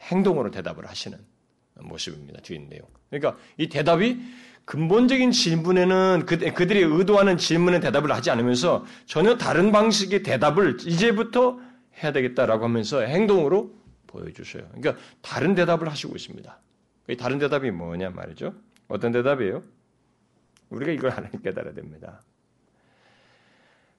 [0.00, 1.18] 행동으로 대답을 하시는
[1.74, 2.40] 모습입니다.
[2.48, 2.86] 있는 내용.
[3.10, 4.18] 그러니까 이 대답이
[4.64, 11.58] 근본적인 질문에는 그, 그들이 의도하는 질문에 대답을 하지 않으면서 전혀 다른 방식의 대답을 이제부터
[12.02, 13.74] 해야 되겠다라고 하면서 행동으로
[14.06, 14.64] 보여주셔요.
[14.74, 16.58] 그러니까 다른 대답을 하시고 있습니다.
[17.18, 18.54] 다른 대답이 뭐냐 말이죠.
[18.88, 19.62] 어떤 대답이에요?
[20.70, 22.22] 우리가 이걸 하나님 깨달아야 됩니다.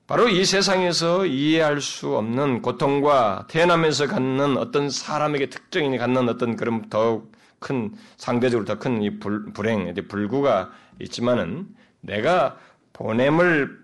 [0.05, 6.89] 바로 이 세상에서 이해할 수 없는 고통과 태어나면서 갖는 어떤 사람에게 특정인이 갖는 어떤 그런
[6.89, 7.31] 더욱
[7.63, 12.59] 큰 상대적으로 더 큰 이 불행, 불구가 있지만은 내가
[12.91, 13.79] 보냄을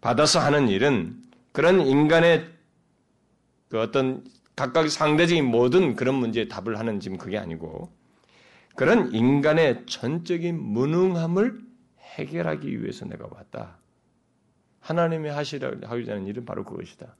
[0.00, 2.50] 받아서 하는 일은 그런 인간의
[3.68, 4.24] 그 어떤
[4.56, 7.90] 각각 상대적인 모든 그런 문제에 답을 하는 지금 그게 아니고
[8.74, 11.60] 그런 인간의 전적인 무능함을
[12.00, 13.78] 해결하기 위해서 내가 왔다.
[14.80, 17.14] 하나님이 하시라 하고자 하는 일은 바로 그것이다.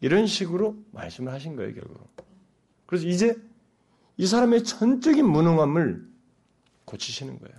[0.00, 2.10] 이런 식으로 말씀을 하신 거예요, 결국.
[2.86, 3.36] 그래서 이제
[4.20, 6.06] 이 사람의 전적인 무능함을
[6.84, 7.56] 고치시는 거예요.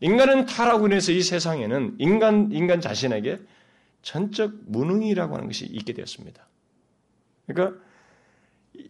[0.00, 3.38] 인간은 타락으로 인해서 이 세상에는 인간, 인간 자신에게
[4.00, 6.42] 전적 무능이라고 하는 것이 있게 되었습니다.
[7.46, 7.78] 그러니까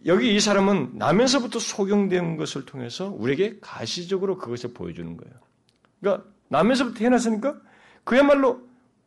[0.07, 5.35] 여기 이 사람은 나면서부터 소경된 것을 통해서 우리에게 가시적으로 그것을 보여주는 거예요.
[5.99, 7.61] 그러니까 나면서부터 태어났으니까
[8.05, 8.61] 그야말로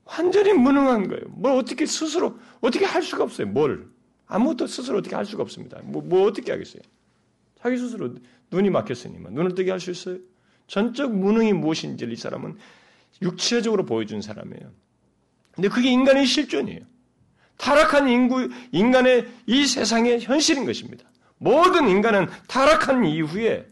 [0.03, 1.23] 완전히 무능한 거예요.
[1.29, 3.47] 뭘 어떻게 스스로 어떻게 할 수가 없어요.
[3.47, 3.89] 뭘
[4.31, 5.79] 아무것도 스스로 어떻게 할 수가 없습니다.
[5.83, 6.81] 뭐, 뭐 어떻게 하겠어요?
[7.61, 8.15] 자기 스스로
[8.49, 10.17] 눈이 막혔으니 뭐 눈을 뜨게 할 수 있어요.
[10.67, 12.57] 전적 무능이 무엇인지를 이 사람은
[13.21, 14.71] 육체적으로 보여준 사람이에요.
[15.51, 16.79] 근데 그게 인간의 실존이에요.
[17.57, 21.03] 타락한 인구, 인간의 이 세상의 현실인 것입니다.
[21.37, 23.69] 모든 인간은 타락한 이후에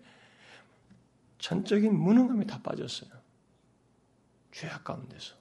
[1.39, 3.09] 전적인 무능함에 다 빠졌어요.
[4.51, 5.35] 죄악 가운데서.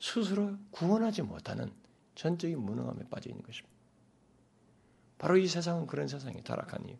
[0.00, 1.70] 스스로 구원하지 못하는
[2.16, 3.79] 전적인 무능함에 빠져 있는 것입니다.
[5.20, 6.96] 바로 이 세상은 그런 세상이 타락한 이유.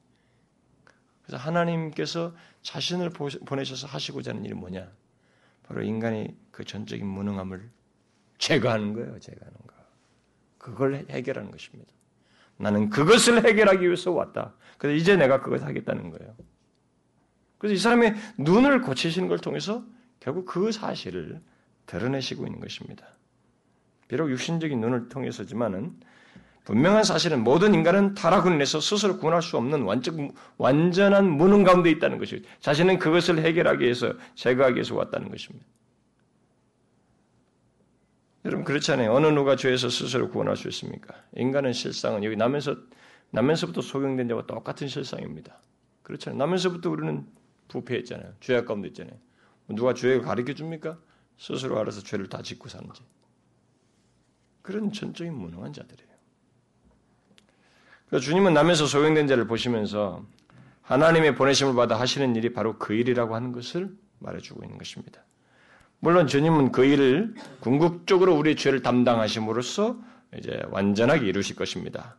[1.23, 4.93] 그래서 하나님께서 자신을 보내셔서 하시고자 하는 일이 뭐냐?
[5.63, 7.71] 바로 인간의 그 전적인 무능함을
[8.37, 9.75] 제거하는 거예요, 제거하는 거.
[10.59, 11.91] 그걸 해결하는 것입니다.
[12.59, 14.53] 나는 그것을 해결하기 위해서 왔다.
[14.77, 16.37] 그래서 이제 내가 그것을 하겠다는 거예요.
[17.57, 19.83] 그래서 이 사람의 눈을 고치시는 걸 통해서
[20.19, 21.41] 결국 그 사실을
[21.87, 23.07] 드러내시고 있는 것입니다.
[24.09, 25.99] 비록 육신적인 눈을 통해서지만은
[26.71, 32.19] 분명한 사실은 모든 인간은 타락을 인해서 스스로 구원할 수 없는 완전, 완전한 무능 가운데 있다는
[32.19, 35.67] 것이 자신은 그것을 해결하기 위해서 제거하기 위해서 왔다는 것입니다.
[38.45, 39.13] 여러분 그렇잖아요.
[39.13, 41.13] 어느 누가 죄에서 스스로 구원할 수 있습니까?
[41.35, 42.77] 인간은 실상은 여기 나면서
[43.31, 45.59] 나면서부터 소경된 자와 똑같은 실상입니다.
[46.05, 46.39] 그렇잖아요.
[46.39, 47.27] 나면서부터 우리는
[47.67, 48.35] 부패했잖아요.
[48.39, 49.17] 죄악 가운데 있잖아요.
[49.71, 51.01] 누가 죄를 가르쳐 줍니까?
[51.37, 53.03] 스스로 알아서 죄를 다 짓고 사는지.
[54.63, 56.10] 그런 전적인 무능한 자들이에요.
[58.19, 60.25] 주님은 남에서 소경된 자를 보시면서
[60.83, 65.25] 하나님의 보내심을 받아 하시는 일이 바로 그 일이라고 하는 것을 말해주고 있는 것입니다.
[66.01, 69.97] 물론 주님은 그 일을 궁극적으로 우리의 죄를 담당하심으로써
[70.37, 72.17] 이제 완전하게 이루실 것입니다.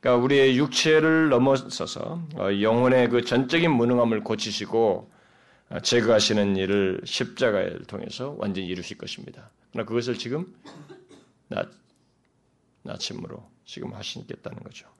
[0.00, 5.10] 그러니까 우리의 육체를 넘어서서 어, 영혼의 그 전적인 무능함을 고치시고
[5.70, 9.50] 어, 제거하시는 일을 십자가를 통해서 완전히 이루실 것입니다.
[9.72, 10.54] 그러나 그것을 지금
[11.48, 11.64] 나,
[12.82, 14.95] 나침으로 지금 하시겠다는 거죠.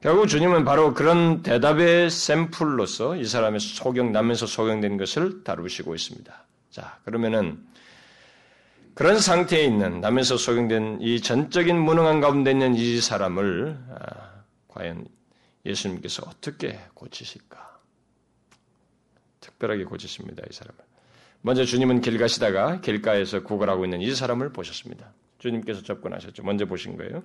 [0.00, 6.44] 결국 주님은 바로 그런 대답의 샘플로서 이 사람의 소경, 나면서 소경된 것을 다루시고 있습니다.
[6.70, 7.66] 자, 그러면은
[8.94, 15.06] 그런 상태에 있는 남에서 소경된 이 전적인 무능한 가운데 있는 이 사람을 아, 과연
[15.66, 17.78] 예수님께서 어떻게 고치실까?
[19.40, 20.78] 특별하게 고치십니다, 이 사람을.
[21.40, 25.12] 먼저 주님은 길 가시다가 길가에서 구걸하고 있는 이 사람을 보셨습니다.
[25.38, 26.42] 주님께서 접근하셨죠.
[26.44, 27.22] 먼저 보신 거예요.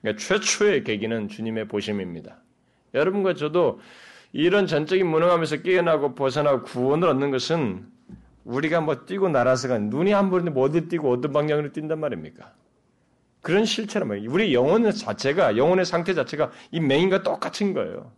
[0.00, 2.38] 그러니까 최초의 계기는 주님의 보심입니다.
[2.94, 3.80] 여러분과 저도
[4.32, 7.86] 이런 전적인 무능함에서 깨어나고 벗어나고 구원을 얻는 것은
[8.44, 12.52] 우리가 뭐 뛰고 날아서가 눈이 한 번에 뭐 어디 뛰고 어떤 방향으로 뛴단 말입니까?
[13.42, 14.30] 그런 실체란 말이에요.
[14.30, 18.12] 우리 영혼 자체가 영혼의 상태 자체가 이 맹인과 똑같은 거예요.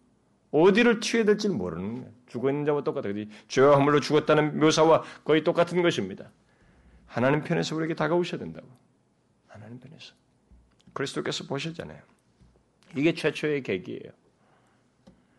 [0.50, 2.10] 어디를 튀어야 될지 모르는 거예요.
[2.26, 3.14] 죽어 있는 자와 똑같아요.
[3.48, 6.30] 죄와 허물로 죽었다는 묘사와 거의 똑같은 것입니다.
[7.06, 8.66] 하나님 편에서 우리에게 다가오셔야 된다고.
[9.48, 10.14] 하나님 편에서.
[10.92, 12.00] 그리스도께서 보셨잖아요.
[12.96, 14.12] 이게 최초의 계기예요.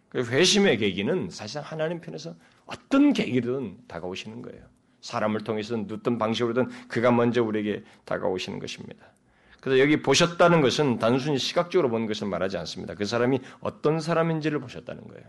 [0.10, 2.36] 그 회심의 계기는 사실상 하나님 편에서
[2.66, 4.66] 어떤 계기든 다가오시는 거예요.
[5.02, 9.06] 사람을 통해서든 어떤 방식으로든 그가 먼저 우리에게 다가오시는 것입니다.
[9.60, 12.96] 그래서 여기 보셨다는 것은 단순히 시각적으로 본 것을 말하지 않습니다.
[12.96, 15.24] 그 사람이 어떤 사람인지를 보셨다는 거예요.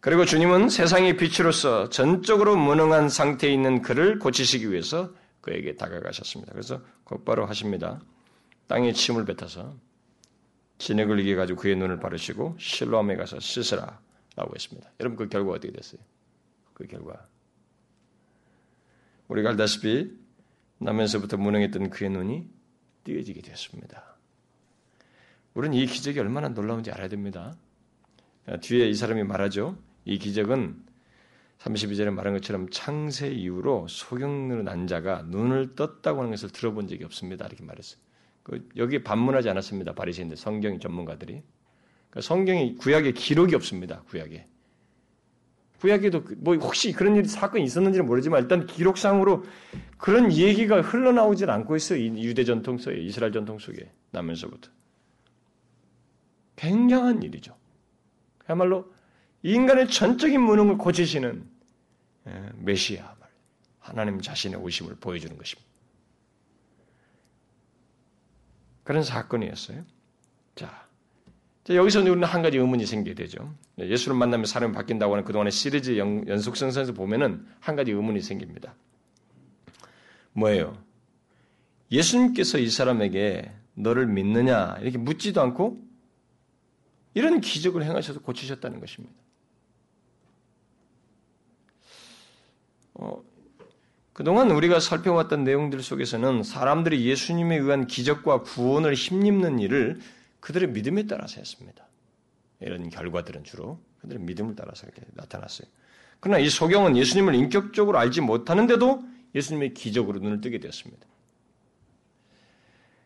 [0.00, 6.52] 그리고 주님은 세상의 빛으로서 전적으로 무능한 상태에 있는 그를 고치시기 위해서 그에게 다가가셨습니다.
[6.52, 8.00] 그래서 곧바로 하십니다.
[8.66, 9.76] 땅에 침을 뱉어서
[10.78, 14.00] 진액을 이겨 가지고 그의 눈을 바르시고 실로암에 가서 씻으라
[14.36, 14.90] 라고 했습니다.
[15.00, 16.00] 여러분 그 결과 어떻게 됐어요?
[16.74, 17.26] 그 결과
[19.28, 20.16] 우리가 알다시피
[20.78, 22.48] 나면서부터 무능했던 그의 눈이
[23.04, 24.16] 띄어지게 되었습니다.
[25.54, 27.56] 우리는 이 기적이 얼마나 놀라운지 알아야 됩니다.
[28.60, 29.78] 뒤에 이 사람이 말하죠.
[30.04, 30.84] 이 기적은
[31.58, 37.46] 32절에 말한 것처럼 창세 이후로 소경으로 난 자가 눈을 떴다고 하는 것을 들어본 적이 없습니다.
[37.46, 38.05] 이렇게 말했어요.
[38.46, 39.92] 그 여기 반문하지 않았습니다.
[39.94, 41.42] 바리새인들 성경 전문가들이.
[42.10, 44.02] 그러니까 성경이 구약에 기록이 없습니다.
[44.02, 44.46] 구약에.
[45.80, 49.44] 구약에도 그뭐 혹시 그런 일이 사건이 있었는지는 모르지만 일단 기록상으로
[49.98, 52.00] 그런 얘기가 흘러나오질 않고 있어요.
[52.00, 54.70] 유대 전통 속에 이스라엘 전통 속에 나면서부터
[56.54, 57.56] 굉장한 일이죠.
[58.38, 58.94] 그야말로
[59.42, 61.44] 인간의 전적인 무능을 고치시는
[62.28, 63.16] 예, 메시아
[63.80, 65.65] 하나님 자신의 오심을 보여주는 것입니다.
[68.86, 69.84] 그런 사건이었어요.
[70.54, 70.86] 자,
[71.68, 73.52] 여기서 우리는 한 가지 의문이 생기게 되죠.
[73.78, 78.76] 예수를 만나면 사람이 바뀐다고 하는 그동안의 시리즈 연속성선에서 보면은 한 가지 의문이 생깁니다.
[80.32, 80.80] 뭐예요?
[81.90, 85.78] 예수님께서 이 사람에게 너를 믿느냐 이렇게 묻지도 않고
[87.14, 89.16] 이런 기적을 행하셔서 고치셨다는 것입니다.
[92.94, 93.20] 어,
[94.16, 100.00] 그동안 우리가 살펴왔던 내용들 속에서는 사람들이 예수님에 의한 기적과 구원을 힘입는 일을
[100.40, 101.86] 그들의 믿음에 따라서 했습니다.
[102.60, 105.68] 이런 결과들은 주로 그들의 믿음을 따라서 이렇게 나타났어요.
[106.20, 111.06] 그러나 이 소경은 예수님을 인격적으로 알지 못하는데도 예수님의 기적으로 눈을 뜨게 되었습니다.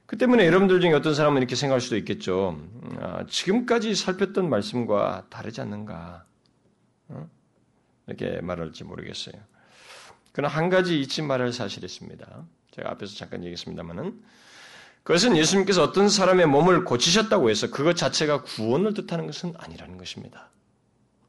[0.06, 2.56] 그 때문에 여러분들 중에 어떤 사람은 이렇게 생각할 수도 있겠죠.
[3.00, 6.24] 아, 지금까지 살폈던 말씀과 다르지 않는가.
[7.08, 7.28] 어?
[8.06, 9.49] 이렇게 말할지 모르겠어요.
[10.32, 12.44] 그러나 한 가지 잊지 말할 사실이 있습니다.
[12.72, 14.20] 제가 앞에서 잠깐 얘기했습니다만은
[15.02, 20.50] 그것은 예수님께서 어떤 사람의 몸을 고치셨다고 해서 그것 자체가 구원을 뜻하는 것은 아니라는 것입니다.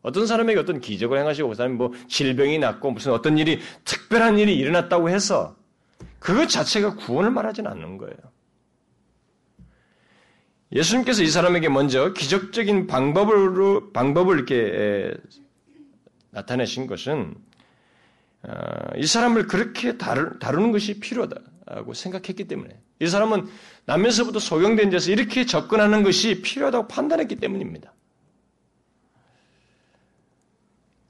[0.01, 4.55] 어떤 사람에게 어떤 기적을 행하시고 그 사람이 뭐 질병이 낫고 무슨 어떤 일이 특별한 일이
[4.55, 5.55] 일어났다고 해서
[6.19, 8.15] 그것 자체가 구원을 말하지는 않는 거예요.
[10.71, 15.13] 예수님께서 이 사람에게 먼저 기적적인 방법으로 방법을 이렇게
[16.31, 17.50] 나타내신 것은 어,
[18.97, 23.47] 이 사람을 그렇게 다루, 다루는 것이 필요하다고 생각했기 때문에 이 사람은
[23.85, 27.93] 남에서부터 소경된 데서 이렇게 접근하는 것이 필요하다고 판단했기 때문입니다.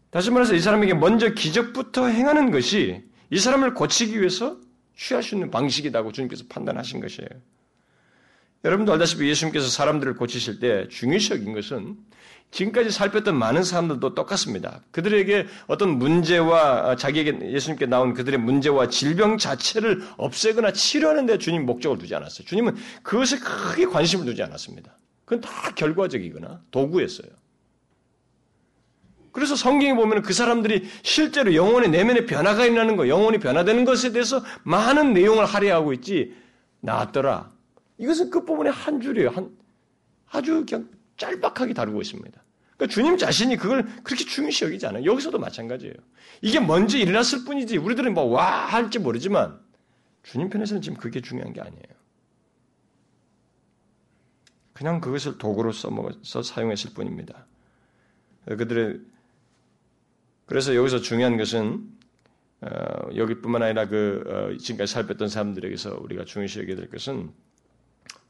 [0.09, 4.57] 다시 말해서 이 사람에게 먼저 기적부터 행하는 것이 이 사람을 고치기 위해서
[4.95, 7.29] 취할 수 있는 방식이라고 주님께서 판단하신 것이에요.
[8.63, 11.97] 여러분도 알다시피 예수님께서 사람들을 고치실 때 중요시 여긴 것은
[12.51, 14.81] 지금까지 살폈던 많은 사람들도 똑같습니다.
[14.91, 21.97] 그들에게 어떤 문제와 자기에게 예수님께 나온 그들의 문제와 질병 자체를 없애거나 치료하는 데 주님 목적을
[21.97, 22.45] 두지 않았어요.
[22.45, 24.97] 주님은 그것에 크게 관심을 두지 않았습니다.
[25.23, 27.29] 그건 다 결과적이거나 도구였어요.
[29.31, 34.43] 그래서 성경에 보면 그 사람들이 실제로 영혼의 내면의 변화가 일어나는 거, 영혼이 변화되는 것에 대해서
[34.63, 36.35] 많은 내용을 할애하고 있지,
[36.81, 37.49] 나았더라.
[37.97, 39.29] 이것은 끝부분의 한 줄이에요.
[39.29, 39.49] 한,
[40.29, 42.43] 아주 그냥 짤박하게 다루고 있습니다.
[42.77, 45.05] 그러니까 주님 자신이 그걸 그렇게 중요시 여기지 않아요.
[45.05, 45.93] 여기서도 마찬가지예요.
[46.41, 49.59] 이게 먼저 일어났을 뿐이지 우리들은 뭐 와 할지 모르지만
[50.23, 51.83] 주님 편에서는 지금 그게 중요한 게 아니에요.
[54.73, 57.45] 그냥 그것을 도구로 써먹어서 사용했을 뿐입니다.
[58.45, 58.99] 그들의
[60.47, 61.87] 그래서 여기서 중요한 것은
[62.61, 67.31] 어, 여기뿐만 아니라 그 어, 지금까지 살폈던 사람들에게서 우리가 중요시 여겨야 될 것은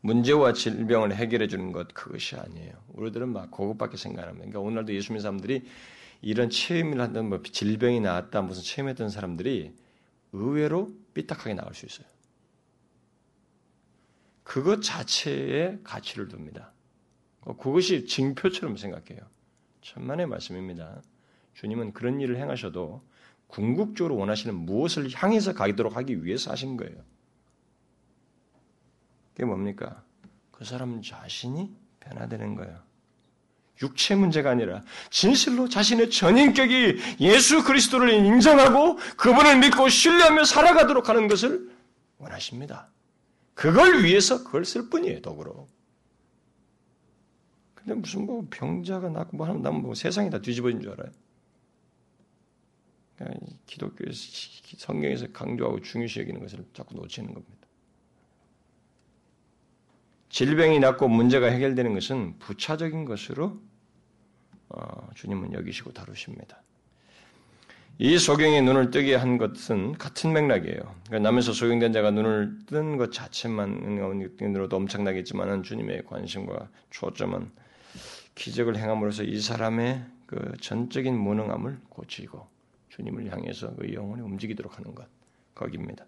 [0.02, 2.74] 문제와 질병을 해결해 주는 것 그것이 아니에요.
[2.94, 4.50] 우리들은 막 그것밖에 생각 안 합니다.
[4.50, 5.64] 그러니까 오늘도 예수 믿는 사람들이
[6.22, 9.74] 이런 체험을 한다는 뭐 질병이 나왔다 무슨 체험했던 사람들이
[10.34, 12.08] 의외로 삐딱하게 나올 수 있어요.
[14.44, 16.74] 그것 자체에 가치를 둡니다.
[17.42, 19.22] 그것이 징표처럼 생각해요.
[19.82, 21.02] 천만의 말씀입니다.
[21.54, 23.02] 주님은 그런 일을 행하셔도
[23.48, 27.04] 궁극적으로 원하시는 무엇을 향해서 가도록 하기 위해서 하신 거예요.
[29.42, 30.04] 그게 뭡니까?
[30.52, 32.80] 그 사람 자신이 변화되는 거예요.
[33.82, 41.72] 육체 문제가 아니라 진실로 자신의 전인격이 예수 그리스도를 인정하고 그분을 믿고 신뢰하며 살아가도록 하는 것을
[42.20, 42.92] 원하십니다.
[43.56, 45.68] 그걸 위해서 그걸 쓸 뿐이에요, 도구로.
[47.74, 51.12] 근데 무슨 뭐 병자가 낫고 뭐 하면 나면 뭐 세상이 다 뒤집어진 줄 알아요.
[53.66, 54.22] 기독교에서
[54.78, 57.61] 성경에서 강조하고 중요시 여기는 것을 자꾸 놓치는 겁니다.
[60.32, 63.60] 질병이 낫고 문제가 해결되는 것은 부차적인 것으로
[64.70, 66.64] 어, 주님은 여기시고 다루십니다.
[68.00, 70.80] 이 소경의 눈을 뜨게 한 것은 같은 맥락이에요.
[71.08, 77.52] 그러니까 남에서 소경된 자가 눈을 뜬 것 자체만으로도 엄청나겠지만 주님의 관심과 초점은
[78.36, 82.48] 기적을 행함으로써 이 사람의 그 전적인 무능함을 고치고
[82.90, 85.06] 주님을 향해서 그 영혼이 움직이도록 하는 것
[85.54, 86.06] 거기입니다.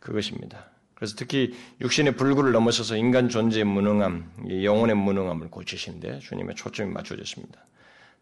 [0.00, 0.73] 그것입니다.
[1.04, 4.24] 그래서 특히 육신의 불구를 넘어서서 인간 존재의 무능함,
[4.62, 7.62] 영혼의 무능함을 고치신데 주님의 초점이 맞춰졌습니다.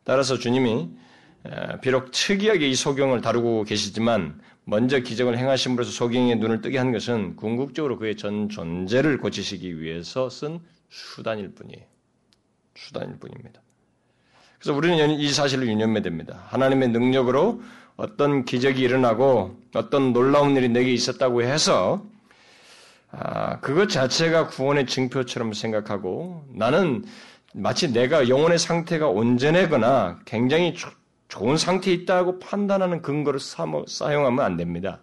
[0.03, 0.89] 따라서 주님이
[1.81, 7.99] 비록 특이하게 이 소경을 다루고 계시지만 먼저 기적을 행하심으로써 소경의 눈을 뜨게 한 것은 궁극적으로
[7.99, 10.59] 그의 전 존재를 고치시기 위해서 쓴
[10.91, 11.85] 수단일 뿐이에요.
[12.75, 13.63] 수단일 뿐입니다.
[14.59, 16.47] 그래서 우리는 이 사실을 유념해야 됩니다.
[16.49, 17.63] 하나님의 능력으로
[17.97, 22.11] 어떤 기적이 일어나고 어떤 놀라운 일이 내게 있었다고 해서
[23.13, 27.05] 아, 그것 자체가 구원의 증표처럼 생각하고 나는
[27.55, 30.89] 마치 내가 영혼의 상태가 온전하거나 굉장히 조,
[31.29, 33.39] 좋은 상태에 있다고 판단하는 근거를
[33.87, 35.01] 사용하면 안 됩니다.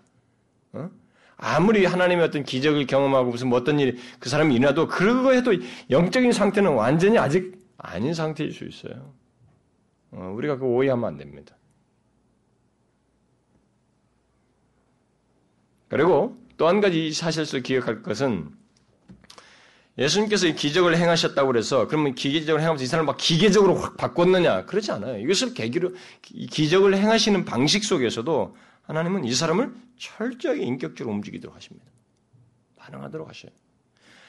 [0.74, 0.90] 어?
[1.38, 5.54] 아무리 하나님의 어떤 기적을 경험하고 무슨 뭐 어떤 일이 그 사람이 일어나도 그거 해도
[5.92, 9.14] 영적인 상태는 완전히 아직 아닌 상태일 수 있어요.
[10.12, 11.56] 어, 우리가 그 오해하면 안 됩니다.
[15.88, 18.52] 그리고 또 한 가지 사실을 기억할 것은
[19.98, 24.66] 예수님께서 기적을 행하셨다고 그래서 그러면 기계적으로 행하면서 이 사람을 막 기계적으로 확 바꿨느냐?
[24.66, 25.18] 그렇지 않아요.
[25.20, 31.86] 이것을 계기로 기적을 행하시는 방식 속에서도 하나님은 이 사람을 철저하게 인격적으로 움직이도록 하십니다.
[32.76, 33.52] 반응하도록 하셔요.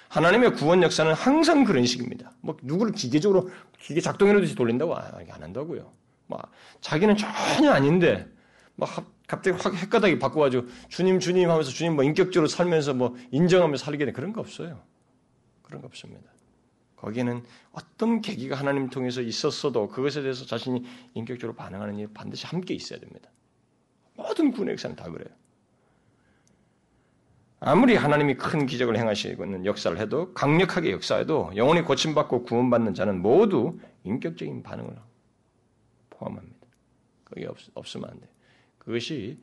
[0.08, 2.32] 하나님의 구원 역사는 항상 그런 식입니다.
[2.40, 5.92] 뭐 누구를 기계적으로 기계 작동해놓듯이 돌린다고 안 한다고요.
[6.26, 8.26] 막 자기는 전혀 아닌데
[8.76, 14.04] 막 갑자기 확 헷가닥이 바꿔가지고 주님 주님 하면서 주님 뭐 인격적으로 살면서 뭐 인정하면서 살게
[14.04, 14.82] 되 그런 거 없어요.
[15.62, 16.32] 그런 거 없습니다.
[16.96, 22.98] 거기에는 어떤 계기가 하나님 통해서 있었어도 그것에 대해서 자신이 인격적으로 반응하는 일이 반드시 함께 있어야
[22.98, 23.30] 됩니다.
[24.16, 25.28] 모든 구원의 역사는 다 그래요.
[27.60, 33.78] 아무리 하나님이 큰 기적을 행하시고 있는 역사를 해도 강력하게 역사해도 영원히 고침받고 구원받는 자는 모두
[34.02, 34.96] 인격적인 반응을
[36.10, 36.66] 포함합니다.
[37.22, 38.39] 그게 없, 없으면 안 돼요.
[38.80, 39.38] 그것이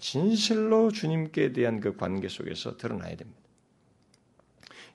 [0.00, 3.40] 진실로 주님께 대한 그 관계 속에서 드러나야 됩니다.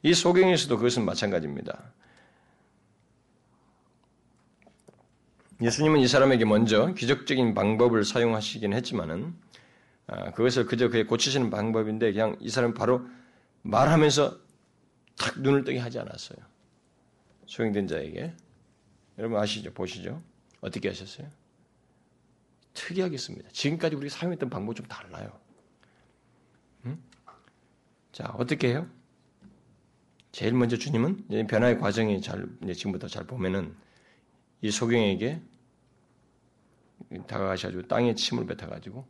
[0.02, 1.94] 이 소경에서도 그것은 마찬가지입니다.
[5.62, 9.36] 예수님은 이 사람에게 먼저 기적적인 방법을 사용하시긴 했지만은
[10.08, 13.06] 아, 그것을 그저 그의 고치시는 방법인데 그냥 이 사람 바로
[13.64, 14.40] 말하면서
[15.18, 16.40] 탁 눈을 뜨게 하지 않았어요.
[17.46, 18.34] 소경된 자에게
[19.18, 19.72] 여러분 아시죠?
[19.74, 20.24] 보시죠?
[20.62, 21.28] 어떻게 하셨어요?
[22.74, 25.38] 특이하게 습니다 지금까지 우리가 사용했던 방법 좀 달라요.
[26.86, 27.04] 음?
[28.12, 28.88] 자 어떻게 해요?
[30.32, 33.76] 제일 먼저 주님은 변화의 과정이 잘 지금부터 잘 보면은
[34.62, 35.42] 이 소경에게
[37.28, 39.08] 다가가셔가지고 땅에 침을 뱉어가지고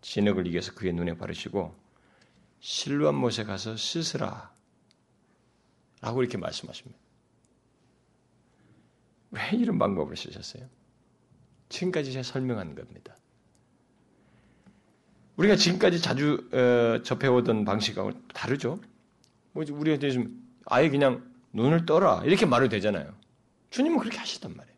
[0.00, 1.74] 진흙을 이겨서 그의 눈에 바르시고
[2.60, 4.52] 실루한 못에 가서 씻으라
[6.00, 6.98] 라고 이렇게 말씀하십니다.
[9.30, 10.68] 왜 이런 방법을 쓰셨어요?
[11.74, 13.16] 지금까지 제가 설명한 겁니다.
[15.36, 18.78] 우리가 지금까지 자주 어, 접해오던 방식하고 다르죠?
[19.52, 23.12] 뭐 우리가 좀 아예 그냥 눈을 떠라 이렇게 말을 되잖아요.
[23.70, 24.76] 주님은 그렇게 하시단 말이에요.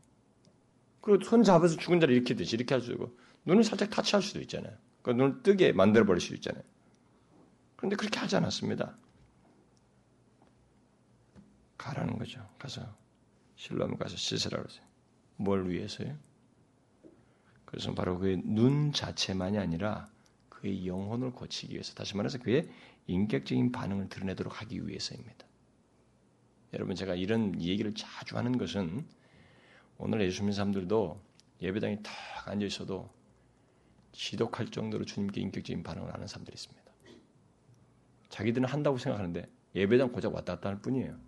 [1.02, 4.40] 그리고 손 잡아서 죽은 자를 이렇게 듯이 이렇게 할 수도 있고 눈을 살짝 타치할 수도
[4.40, 4.74] 있잖아요.
[5.02, 6.64] 그 눈을 뜨게 만들어 버릴 수도 있잖아요.
[7.76, 8.96] 그런데 그렇게 하지 않았습니다.
[11.76, 12.40] 가라는 거죠.
[12.58, 12.82] 가서
[13.56, 14.84] 실로암 가서 씻으라 그러세요.
[15.36, 16.16] 뭘 위해서요?
[17.66, 20.08] 그래서 바로 그의 눈 자체만이 아니라
[20.48, 22.68] 그의 영혼을 고치기 위해서 다시 말해서 그의
[23.06, 25.46] 인격적인 반응을 드러내도록 하기 위해서입니다.
[26.72, 29.06] 여러분 제가 이런 얘기를 자주 하는 것은
[29.98, 31.20] 오늘 예수 믿는 사람들도
[31.62, 32.12] 예배당에 탁
[32.48, 33.10] 앉아 있어도
[34.12, 36.86] 지독할 정도로 주님께 인격적인 반응을 하는 사람들이 있습니다.
[38.30, 41.18] 자기들은 한다고 생각하는데 예배당 고작 왔다 갔다 할 뿐이에요.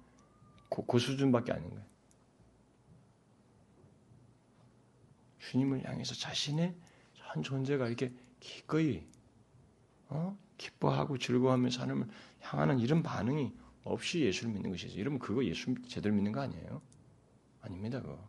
[0.71, 1.85] 그, 그 수준밖에 아닌 거예요.
[5.39, 6.75] 주님을 향해서 자신의
[7.15, 9.07] 전 존재가 이렇게 기꺼이
[10.09, 10.37] 어?
[10.57, 12.09] 기뻐하고 즐거워하면서 하나님을
[12.41, 13.53] 향하는 이런 반응이
[13.85, 14.99] 없이 예수를 믿는 것이죠.
[14.99, 16.83] 이러면 그거 예수 제대로 믿는 거 아니에요?
[17.61, 18.29] 아닙니다, 그거.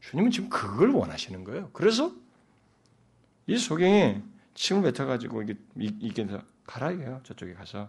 [0.00, 1.70] 주님은 지금 그걸 원하시는 거예요.
[1.72, 2.12] 그래서
[3.46, 4.22] 이 소경에
[4.54, 6.24] 침을 뱉어가지고 이게 이게
[7.00, 7.20] 해요.
[7.24, 7.88] 저쪽에 가서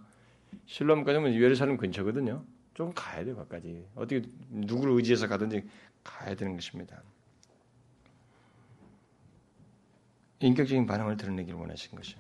[0.66, 2.44] 실로암까지 면 예루살렘 근처거든요.
[2.74, 3.86] 좀 가야 돼요, 거까지.
[3.96, 5.68] 어떻게 누구를 의지해서 가든지
[6.04, 7.02] 가야 되는 것입니다.
[10.40, 12.20] 인격적인 반응을 드러내기를 원하신 것이죠.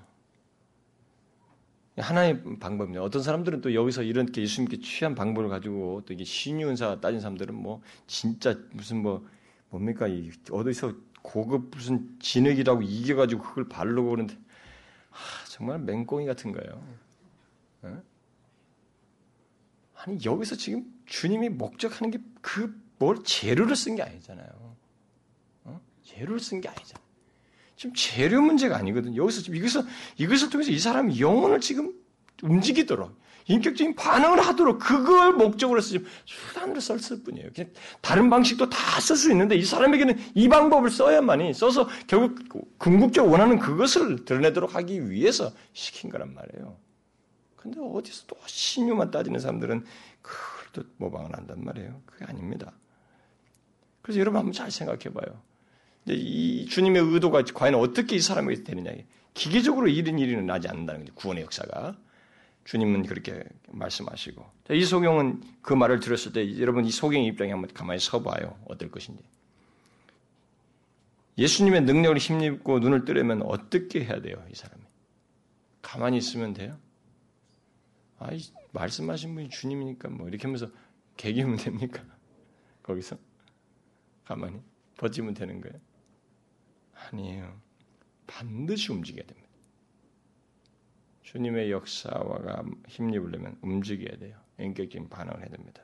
[1.97, 3.03] 하나의 방법입니다.
[3.03, 7.81] 어떤 사람들은 또 여기서 이렇게 예수님께 취한 방법을 가지고 또 이게 신유은사 따진 사람들은 뭐
[8.07, 9.27] 진짜 무슨 뭐
[9.69, 14.37] 뭡니까 이 어디서 고급 무슨 진흙이라고 이겨가지고 그걸 바르고 그러는데
[15.09, 16.81] 하, 정말 맹꽁이 같은 거예요.
[17.83, 18.01] 어?
[20.03, 24.47] 아니 여기서 지금 주님이 목적하는 게 그 뭘 재료를 쓴 게 아니잖아요.
[25.63, 25.81] 어?
[26.03, 27.03] 재료를 쓴 게 아니잖아요.
[27.75, 29.19] 지금 재료 문제가 아니거든요.
[29.23, 29.81] 여기서 지금 이것을,
[30.17, 31.93] 이것을 통해서 이 사람이 영혼을 지금
[32.43, 37.49] 움직이도록, 인격적인 반응을 하도록 그걸 목적으로 지금 수단으로 썼을 뿐이에요.
[37.55, 37.71] 그냥
[38.01, 42.37] 다른 방식도 다 쓸 수 있는데 이 사람에게는 이 방법을 써야만이 써서 결국
[42.77, 46.77] 궁극적으로 원하는 그것을 드러내도록 하기 위해서 시킨 거란 말이에요.
[47.61, 49.85] 근데 어디서 또 신유만 따지는 사람들은
[50.73, 52.01] 또 모방을 한단 말이에요.
[52.05, 52.73] 그게 아닙니다.
[54.01, 55.41] 그래서 여러분 한번 잘 생각해 봐요.
[56.07, 58.91] 이 주님의 의도가 과연 어떻게 이 사람에게 되느냐.
[59.33, 61.13] 기계적으로 이런 일이 나지 않는다는 거죠.
[61.15, 61.97] 구원의 역사가.
[62.63, 64.45] 주님은 그렇게 말씀하시고.
[64.71, 68.57] 이 소경은 그 말을 들었을 때 여러분 이 소경의 입장에 한번 가만히 서봐요.
[68.65, 69.23] 어떨 것인지.
[71.37, 74.81] 예수님의 능력을 힘입고 눈을 뜨려면 어떻게 해야 돼요, 이 사람이?
[75.81, 76.77] 가만히 있으면 돼요?
[78.23, 78.39] 아이,
[78.71, 80.69] 말씀하신 분이 주님이니까 뭐 이렇게 하면서
[81.17, 82.03] 개기면 됩니까?
[82.83, 83.17] 거기서?
[84.25, 84.61] 가만히
[84.97, 85.79] 버티면 되는 거예요?
[86.93, 87.59] 아니에요.
[88.27, 89.49] 반드시 움직여야 됩니다.
[91.23, 94.37] 주님의 역사와 힘입으려면 움직여야 돼요.
[94.59, 95.83] 인격적인 반응을 해야 됩니다.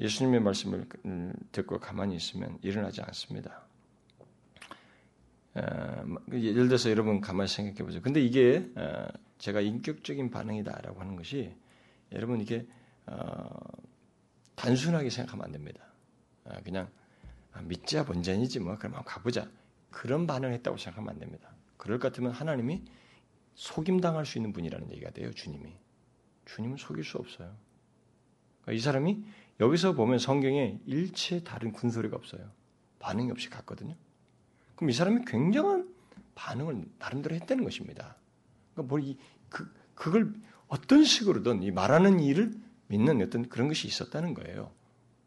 [0.00, 0.86] 예수님의 말씀을
[1.50, 3.66] 듣고 가만히 있으면 일어나지 않습니다.
[6.32, 8.02] 예를 들어서 여러분 가만히 생각해 보세요.
[8.02, 8.70] 근데 이게
[9.44, 11.54] 제가 인격적인 반응이다라고 하는 것이
[12.12, 12.66] 여러분 이게
[13.04, 13.46] 어,
[14.54, 15.84] 단순하게 생각하면 안 됩니다.
[16.64, 16.88] 그냥
[17.52, 19.50] 아, 믿자 본전이지 뭐 그럼 한번 가보자
[19.90, 21.50] 그런 반응을 했다고 생각하면 안 됩니다.
[21.76, 22.84] 그럴 것 같으면 하나님이
[23.54, 25.30] 속임 당할 수 있는 분이라는 얘기가 돼요.
[25.30, 25.76] 주님이
[26.46, 27.54] 주님은 속일 수 없어요.
[28.62, 29.26] 그러니까 이 사람이
[29.60, 32.50] 여기서 보면 성경에 일체 다른 군소리가 없어요.
[32.98, 33.94] 반응이 없이 갔거든요.
[34.74, 35.94] 그럼 이 사람이 굉장한
[36.34, 38.16] 반응을 나름대로 했다는 것입니다.
[38.74, 39.16] 그러니까 뭐 이,
[39.48, 40.34] 그, 그걸
[40.68, 42.52] 어떤 식으로든 이 말하는 일을
[42.88, 44.70] 믿는 어떤 그런 것이 있었다는 거예요.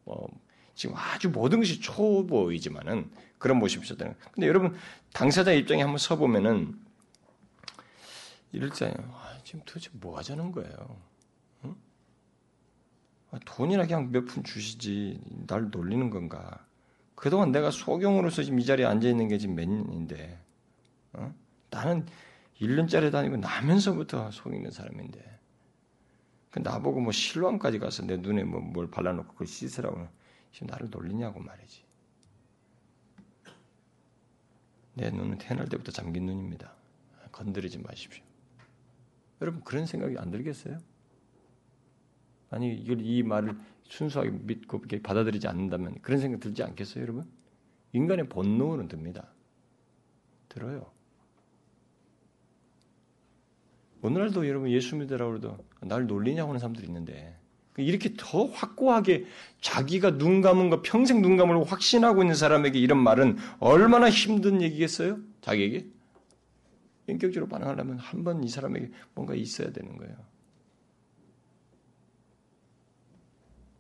[0.03, 0.27] 뭐,
[0.75, 4.31] 지금 아주 모든 것이 초보이지만은 그런 모습이 있었다는 거예요.
[4.31, 4.75] 근데 여러분,
[5.13, 6.77] 당사자 입장에 한번 서보면은
[8.51, 8.69] 이럴.
[8.71, 11.01] 아, 지금 도대체 뭐 하자는 거예요?
[11.65, 11.75] 응?
[13.31, 15.19] 아, 돈이나 그냥 몇 푼 주시지.
[15.47, 16.65] 날 놀리는 건가?
[17.15, 20.39] 그동안 내가 소경으로서 지금 이 자리에 앉아 있는 게 지금 몇 년인데,
[21.13, 21.33] 어?
[21.71, 22.05] 나는
[22.61, 25.39] 1년짜리 다니고 나면서부터 속이는 사람인데,
[26.51, 30.07] 그 나보고 뭐 실로암까지 가서 내 눈에 뭐 뭘 발라놓고 그걸 씻으라고
[30.51, 31.83] 지금 나를 놀리냐고 말이지.
[34.95, 36.73] 내 눈은 태어날 때부터 잠긴 눈입니다.
[37.31, 38.23] 건드리지 마십시오.
[39.41, 40.79] 여러분 그런 생각이 안 들겠어요?
[42.49, 47.29] 아니 이걸 이 말을 순수하게 믿고 이렇게 받아들이지 않는다면 그런 생각 들지 않겠어요, 여러분?
[47.93, 49.27] 인간의 본능으로는 듭니다.
[50.49, 50.91] 들어요.
[54.01, 57.37] 오늘날도 여러분 예수 믿으라고 해도 날 놀리냐고 하는 사람들이 있는데
[57.77, 59.25] 이렇게 더 확고하게
[59.61, 65.19] 자기가 눈 감은 거 평생 눈 감을 확신하고 있는 사람에게 이런 말은 얼마나 힘든 얘기겠어요?
[65.41, 65.87] 자기에게?
[67.07, 70.15] 인격적으로 반응하려면 한 번 이 사람에게 뭔가 있어야 되는 거예요.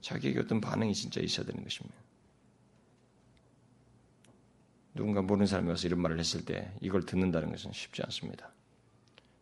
[0.01, 1.97] 자기에게 어떤 반응이 진짜 있어야 되는 것입니다.
[4.93, 8.51] 누군가 모르는 사람이 와서 이런 말을 했을 때 이걸 듣는다는 것은 쉽지 않습니다.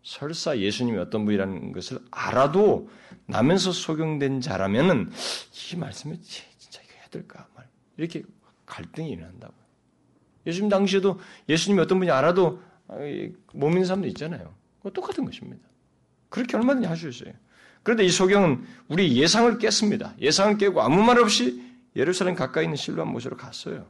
[0.06, 2.90] 설사 예수님이 어떤 분이라는 것을 알아도
[3.26, 5.10] 나면서 속용된 자라면은
[5.52, 8.22] 이 말씀을 진짜 이거 해야 될까 말 이렇게
[8.68, 9.54] 갈등이 일어난다고.
[10.46, 12.62] 예수님 당시에도 예수님이 어떤 분이 알아도
[13.54, 14.54] 못 믿는 사람도 있잖아요.
[14.94, 15.68] 똑같은 것입니다.
[16.30, 17.34] 그렇게 얼마든지 할 수 있어요.
[17.82, 20.14] 그런데 이 소경은 우리 예상을 깼습니다.
[20.20, 21.64] 예상을 깨고 아무 말 없이
[21.96, 23.88] 예루살렘 가까이 있는 실로암 모시로 갔어요.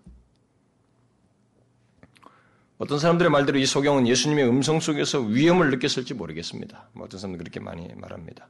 [2.78, 6.90] 어떤 사람들의 말대로 이 소경은 예수님의 음성 속에서 위험을 느꼈을지 모르겠습니다.
[6.94, 8.48] 뭐 어떤 사람들은 그렇게 많이 말합니다.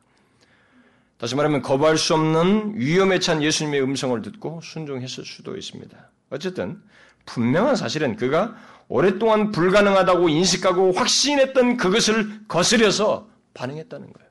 [1.17, 5.97] 다시 말하면 거부할 수 없는 위험에 찬 예수님의 음성을 듣고 순종했을 수도 있습니다.
[6.31, 6.81] 어쨌든
[7.25, 8.55] 분명한 사실은 그가
[8.87, 14.29] 오랫동안 불가능하다고 인식하고 확신했던 그것을 거스려서 반응했다는 거예요.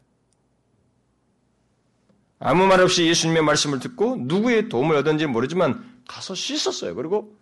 [2.40, 6.94] 아무 말 없이 예수님의 말씀을 듣고 누구의 도움을 얻은지 모르지만 가서 씻었어요.
[6.94, 7.34] 그리고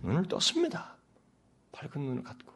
[0.00, 0.97] 눈을 떴습니다.
[1.72, 2.52] 밝은 눈을 갖고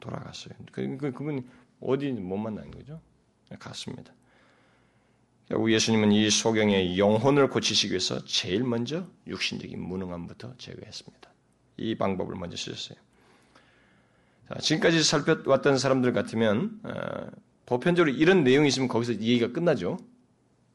[0.00, 0.54] 돌아갔어요.
[0.72, 1.42] 그, 그, 그분이
[1.80, 3.00] 어디 못 만난 거죠?
[3.58, 4.12] 갔습니다.
[5.48, 11.30] 결국 예수님은 이 소경의 영혼을 고치시기 위해서 제일 먼저 육신적인 무능함부터 제거했습니다.
[11.78, 12.96] 이 방법을 먼저 쓰셨어요.
[14.48, 17.30] 자, 지금까지 살펴왔던 사람들 같으면 어,
[17.66, 19.98] 보편적으로 이런 내용이 있으면 거기서 얘기가 끝나죠.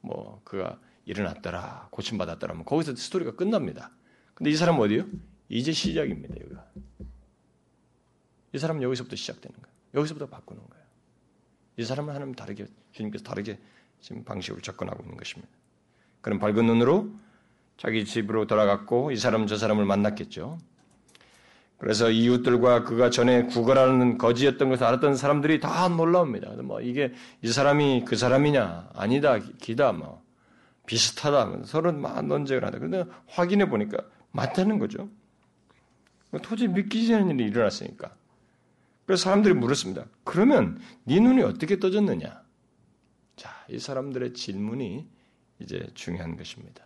[0.02, 3.92] 뭐 그가 일어났더라, 고침받았더라, 뭐 거기서 스토리가 끝납니다.
[4.34, 5.06] 근데 이 사람은 어디요?
[5.48, 6.36] 이제 시작입니다.
[6.42, 6.66] 여기가.
[8.56, 9.76] 이 사람은 여기서부터 시작되는 거예요.
[9.96, 10.86] 여기서부터 바꾸는 거예요.
[11.76, 13.60] 이 사람은 하나님 다르게 주님께서 다르게
[14.00, 15.52] 지금 방식으로 접근하고 있는 것입니다.
[16.22, 17.10] 그런 밝은 눈으로
[17.76, 20.58] 자기 집으로 돌아갔고 이 사람 저 사람을 만났겠죠.
[21.78, 26.54] 그래서 이웃들과 그가 전에 구걸하는 거지였던 것을 알았던 사람들이 다 놀라웁니다.
[26.64, 30.24] 뭐 이게 이 사람이 그 사람이냐 아니다 기다 뭐
[30.86, 32.78] 비슷하다 서로 막 논쟁을 하다.
[32.80, 33.98] 그런데 확인해 보니까
[34.32, 35.10] 맞다는 거죠.
[36.42, 38.16] 도저히 믿기지 않는 일이 일어났으니까.
[39.06, 40.06] 그래서 사람들이 물었습니다.
[40.24, 42.44] 그러면 네 눈이 어떻게 떠졌느냐?
[43.36, 45.08] 자, 이 사람들의 질문이
[45.60, 46.86] 이제 중요한 것입니다.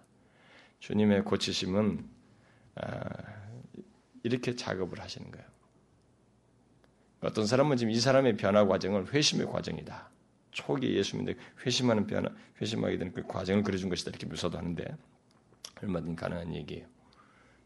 [0.79, 2.05] 주님의 고치심은
[2.75, 3.09] 아,
[4.23, 5.47] 이렇게 작업을 하시는 거예요.
[7.21, 10.09] 어떤 사람은 지금 이 사람의 변화 과정을 회심의 과정이다.
[10.51, 12.29] 초기 예수 믿는 회심하는 변화,
[12.61, 14.09] 회심하게 되는 그 과정을 그려준 것이다.
[14.09, 14.97] 이렇게 묘사도 하는데
[15.81, 16.87] 얼마든지 가능한 얘기예요.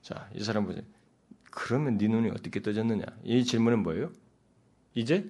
[0.02, 0.84] 자, 이 사람 보세요.
[1.52, 3.06] 그러면 네 눈이 어떻게 떠졌느냐?
[3.24, 4.12] 이 질문은 뭐예요?
[4.96, 5.30] 이제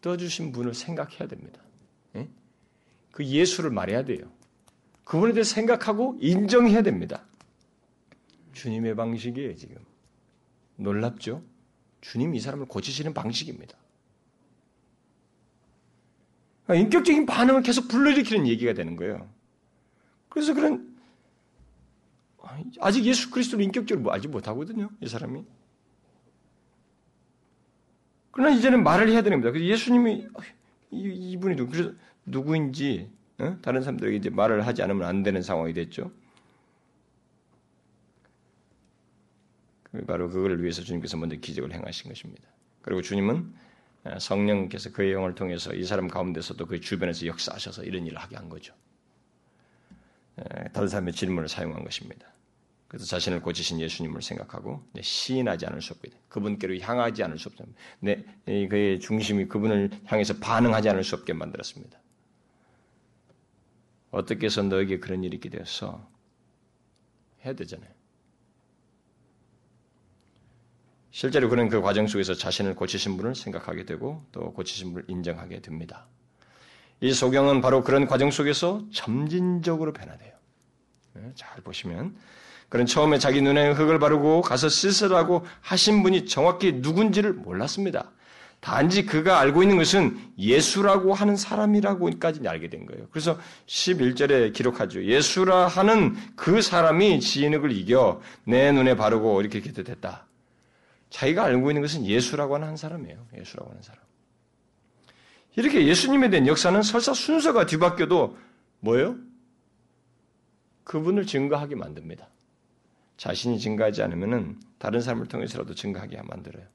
[0.00, 1.60] 떠주신 분을 생각해야 됩니다.
[2.16, 2.28] 예?
[3.12, 4.30] 그 예수를 말해야 돼요.
[5.04, 7.24] 그분에 대해 생각하고 인정해야 됩니다.
[8.52, 9.76] 주님의 방식이에요, 지금.
[10.76, 11.42] 놀랍죠?
[12.00, 13.76] 주님 이 사람을 고치시는 방식입니다.
[16.64, 19.28] 그러니까 인격적인 반응을 계속 불러일으키는 얘기가 되는 거예요.
[20.28, 20.96] 그래서 그런
[22.80, 24.90] 아직 예수 그리스도를 인격적으로 뭐 알지 못하거든요.
[25.00, 25.44] 이 사람이.
[28.30, 29.52] 그러나 이제는 말을 해야 되는 겁니다.
[29.52, 30.28] 그래서 예수님이
[30.90, 31.92] 이 분이 누구, 그래서
[32.26, 33.56] 누구인지 어?
[33.62, 36.10] 다른 사람들에게 이제 말을 하지 않으면 안 되는 상황이 됐죠.
[40.06, 42.48] 바로 그걸 위해서 주님께서 먼저 기적을 행하신 것입니다.
[42.82, 43.52] 그리고 주님은
[44.04, 48.48] 어, 성령께서 그의 영을 통해서 이 사람 가운데서도 그 주변에서 역사하셔서 이런 일을 하게 한
[48.48, 48.74] 거죠.
[50.72, 52.26] 다른 사람의 질문을 사용한 것입니다.
[52.90, 56.20] 그래서 자신을 고치신 예수님을 생각하고 시인하지 않을 수 없게 돼.
[56.28, 57.78] 그분께로 향하지 않을 수 없습니다.
[58.00, 61.96] 네, 그의 중심이 그분을 향해서 반응하지 않을 수 없게 만들었습니다.
[64.10, 66.04] 어떻게 해서 너에게 그런 일이 있게 되었어?
[67.44, 67.88] 해야 되잖아요.
[71.12, 76.08] 실제로 그는 그 과정 속에서 자신을 고치신 분을 생각하게 되고 또 고치신 분을 인정하게 됩니다.
[77.00, 80.34] 이 소경은 바로 그런 과정 속에서 점진적으로 변화돼요.
[81.14, 82.16] 네, 잘 보시면
[82.70, 88.12] 그는 처음에 자기 눈에 흙을 바르고 가서 씻으라고 하신 분이 정확히 누군지를 몰랐습니다.
[88.60, 93.08] 단지 그가 알고 있는 것은 예수라고 하는 사람이라고까지 알게 된 거예요.
[93.10, 95.04] 그래서 11절에 기록하죠.
[95.04, 100.26] 예수라 하는 그 사람이 지인흙을 이겨 내 눈에 바르고 이렇게 됐다.
[101.08, 103.26] 자기가 알고 있는 것은 예수라고 하는 한 사람이에요.
[103.36, 104.00] 예수라고 하는 사람.
[105.56, 108.38] 이렇게 예수님에 대한 역사는 설사 순서가 뒤바뀌어도
[108.78, 109.16] 뭐예요?
[110.84, 112.28] 그분을 증거하게 만듭니다.
[113.20, 116.66] 자신이 증가하지 않으면 다른 사람을 통해서라도 증가하게 만들어요.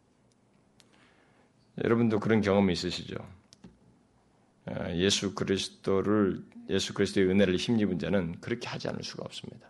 [1.84, 3.16] 여러분도 그런 경험이 있으시죠?
[4.68, 9.68] 아, 예수 그리스도를 예수 그리스도의 은혜를 힘입은 자는 그렇게 하지 않을 수가 없습니다.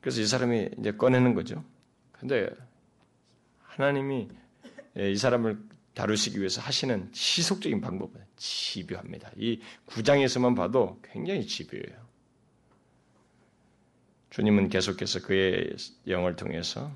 [0.00, 1.64] 그래서 이 사람이 이제 꺼내는 거죠.
[2.10, 2.50] 근데
[3.62, 4.28] 하나님이
[4.96, 5.62] 이 사람을
[5.94, 9.30] 다루시기 위해서 하시는 시속적인 방법은 집요합니다.
[9.36, 12.07] 이 구장에서만 봐도 굉장히 집요해요.
[14.30, 15.74] 주님은 계속해서 그의
[16.06, 16.90] 영을 통해서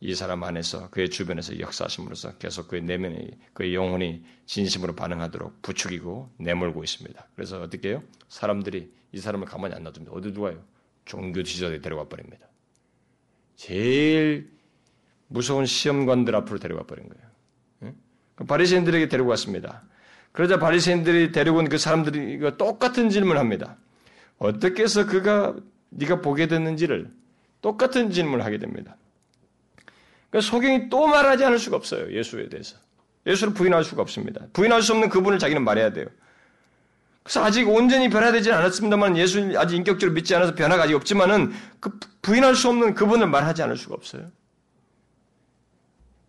[0.00, 6.84] 이 사람 안에서 그의 주변에서 역사하심으로써 계속 그의 내면의 그의 영혼이 진심으로 반응하도록 부추기고 내몰고
[6.84, 7.28] 있습니다.
[7.34, 8.02] 그래서 어떻게 해요?
[8.28, 10.12] 사람들이 이 사람을 가만히 안 놔둡니다.
[10.12, 10.62] 어디 두가요?
[11.06, 12.46] 종교 지도자에 데려가 버립니다.
[13.54, 14.50] 제일
[15.28, 17.94] 무서운 시험관들 앞으로 데려가 버린 거예요.
[18.34, 19.82] 그 바리새인들에게 데리고 왔습니다.
[20.32, 23.78] 그러자 바리새인들이 데리고 온 그 사람들이 똑같은 질문을 합니다.
[24.38, 25.56] 어떻게 해서 그가
[25.90, 27.10] 네가 보게 됐는지를
[27.62, 28.96] 똑같은 질문을 하게 됩니다.
[30.30, 32.12] 그러니까 소경이 또 말하지 않을 수가 없어요.
[32.12, 32.76] 예수에 대해서.
[33.26, 34.46] 예수를 부인할 수가 없습니다.
[34.52, 36.06] 부인할 수 없는 그분을 자기는 말해야 돼요.
[37.22, 42.54] 그래서 아직 온전히 변화되지 않았습니다만 예수 아직 인격적으로 믿지 않아서 변화가 아직 없지만은 그 부인할
[42.54, 44.30] 수 없는 그분을 말하지 않을 수가 없어요.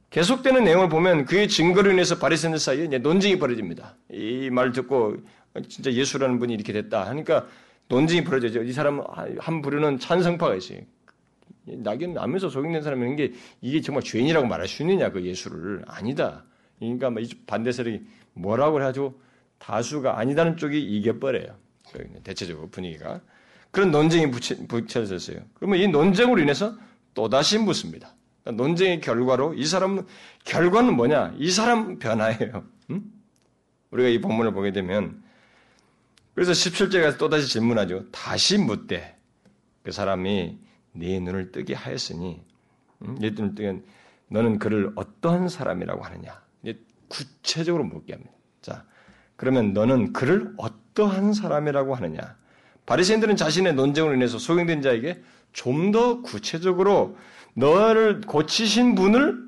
[0.10, 3.95] 계속되는 내용을 보면 그의 증거로 인해서 바리새인들 사이에 이제 논쟁이 벌어집니다.
[4.12, 5.18] 이말 듣고
[5.70, 7.45] 진짜 예수라는 분이 이렇게 됐다 하니까
[7.90, 8.64] 논쟁이 벌어져죠.
[8.64, 9.02] 이 사람
[9.40, 10.80] 한 부류는 찬성파가 있어요.
[11.66, 16.46] 낙연 나면서 속인된 사람이 게 이게 정말 죄인이라고 말할 수 있느냐 그 예수를 아니다.
[16.80, 17.12] 그러니까
[17.46, 18.02] 반대 세력이
[18.34, 19.20] 뭐라고 해가지고
[19.58, 21.56] 다수가 아니다는 쪽이 이겨버려요.
[22.24, 23.22] 대체적으로 분위기가
[23.72, 25.40] 그런 논쟁이 붙여졌어요.
[25.56, 26.76] 그러면 이 논쟁으로 인해서
[27.14, 28.14] 또 다시 묻습니다.
[28.44, 30.06] 그러니까 논쟁의 결과로 이 사람
[30.46, 31.36] 결과는 뭐냐?
[31.38, 32.64] 이 사람 변화예요.
[32.92, 33.12] 음?
[33.92, 35.22] 우리가 이 본문을 보게 되면
[36.38, 38.12] 그래서 17절에 또다시 질문하죠.
[38.12, 39.18] 다시 묻되
[39.82, 40.60] 그 사람이
[40.92, 42.44] 네 눈을 뜨게 하였으니
[43.02, 43.18] 음?
[43.20, 43.82] 네 눈을 뜨게
[44.28, 46.40] 너는 그를 어떠한 사람이라고 하느냐?
[47.08, 48.32] 구체적으로 묻게 합니다.
[48.62, 48.86] 자,
[49.36, 52.38] 그러면 너는 그를 어떠한 사람이라고 하느냐?
[52.86, 55.24] 바리새인들은 자신의 논쟁으로 인해서 소경된 자에게
[55.54, 57.18] 좀 더 구체적으로
[57.56, 59.40] 너를 고치신 분을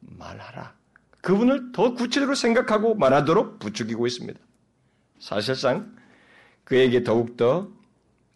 [0.00, 0.74] 말하라.
[1.22, 4.38] 그분을 더 구체적으로 생각하고 말하도록 부추기고 있습니다.
[5.18, 5.98] 사실상
[6.70, 7.68] 그에게 더욱더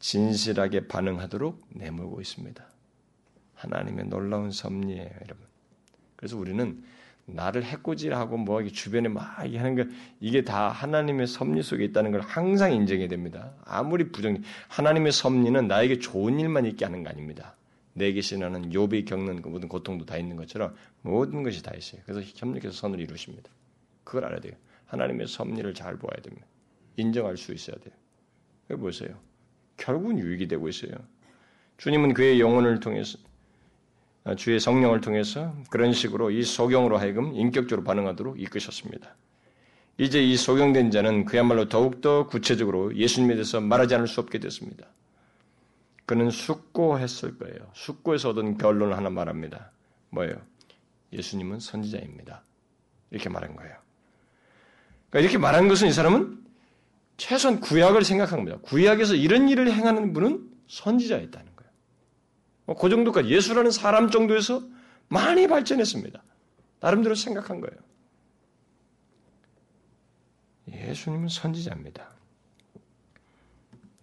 [0.01, 2.65] 진실하게 반응하도록 내몰고 있습니다.
[3.55, 5.47] 하나님의 놀라운 섭리예요, 여러분.
[6.17, 6.83] 그래서 우리는
[7.27, 9.85] 나를 해코지하고 뭐 주변에 막 하는 거
[10.19, 13.55] 이게 다 하나님의 섭리 속에 있다는 걸 항상 인정해야 됩니다.
[13.65, 17.55] 아무리 부정 하나님의 섭리는 나에게 좋은 일만 있게 하는 거 아닙니다.
[17.93, 22.03] 내게 신하는 욥이 겪는 그 모든 고통도 다 있는 것처럼 모든 것이 다 있어요.
[22.05, 23.49] 그래서 협력해서 선을 이루십니다.
[24.03, 24.55] 그걸 알아야 돼요.
[24.87, 26.45] 하나님의 섭리를 잘 보아야 됩니다.
[26.97, 27.95] 인정할 수 있어야 돼요.
[28.69, 29.11] 보세요.
[29.77, 30.93] 결국은 유익이 되고 있어요.
[31.77, 33.19] 주님은 그의 영혼을 통해서
[34.37, 39.15] 주의 성령을 통해서 그런 식으로 이 소경으로 하여금 인격적으로 반응하도록 이끄셨습니다.
[39.99, 44.87] 이제 이 소경된 자는 그야말로 더욱더 구체적으로 예수님에 대해서 말하지 않을 수 없게 됐습니다.
[46.07, 47.71] 그는 숙고했을 거예요.
[47.75, 49.71] 숙고에서 얻은 결론을 하나 말합니다.
[50.11, 50.37] 뭐예요?
[51.13, 52.43] 예수님은 선지자입니다.
[53.11, 53.77] 이렇게 말한 거예요.
[55.11, 56.44] 그러니까 이렇게 말한 것은 이 사람은
[57.17, 58.59] 최소한 구약을 생각한 겁니다.
[58.63, 61.73] 구약에서 이런 일을 행하는 분은 선지자였다는 거예요.
[62.67, 64.63] 뭐그 정도까지 예수라는 사람 정도에서
[65.09, 66.23] 많이 발전했습니다.
[66.81, 67.77] 나름대로 생각한 거예요.
[70.73, 72.09] 예수님은 선지자입니다.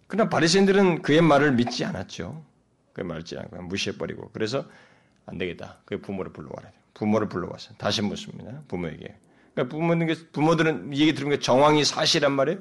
[0.06, 2.44] 그러나 바리새인들은 그의 말을 믿지 않았죠.
[2.92, 4.64] 그의 말을 믿지 않고 무시해버리고 그래서
[5.26, 5.78] 안 되겠다.
[5.84, 6.70] 그 부모를 불러와라.
[6.94, 8.62] 부모를 불러와서 다시 묻습니다.
[8.68, 9.16] 부모에게.
[9.54, 12.60] 그러니까 부모는 부모들은 얘기 들으면 정황이 사실란 말이에요.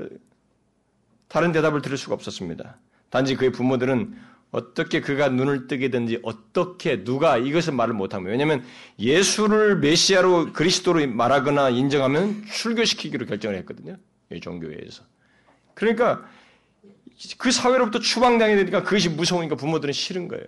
[0.00, 0.18] 그
[1.28, 2.78] 다른 대답을 들을 수가 없었습니다.
[3.10, 4.16] 단지 그의 부모들은
[4.50, 8.64] 어떻게 그가 눈을 뜨게 된지 어떻게 누가 이것을 말을 못하면 왜냐하면
[8.98, 13.96] 예수를 메시아로 그리스도로 말하거나 인정하면 출교시키기로 결정을 했거든요.
[14.32, 15.04] 이 종교회에서.
[15.74, 16.24] 그러니까
[17.38, 20.46] 그 사회로부터 추방당해야 되니까 그것이 무서우니까 부모들은 싫은 거예요.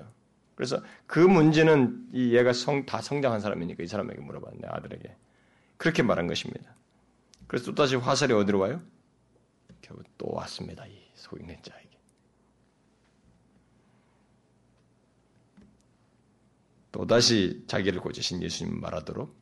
[0.54, 5.14] 그래서 그 문제는 이 얘가 성, 다 성장한 사람이니까 이 사람에게 물어봤는데 아들에게
[5.76, 6.74] 그렇게 말한 것입니다.
[7.46, 8.80] 그래서 또 다시 화살이 어디로 와요?
[9.82, 10.86] 겨우 또 왔습니다.
[10.86, 11.98] 이 소인된 자에게.
[16.92, 19.34] 또 다시 자기를 고치신 예수님 말하도록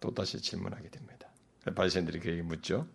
[0.00, 1.28] 또 다시 질문하게 됩니다.
[1.74, 2.86] 바리새인들이 그에게 묻죠.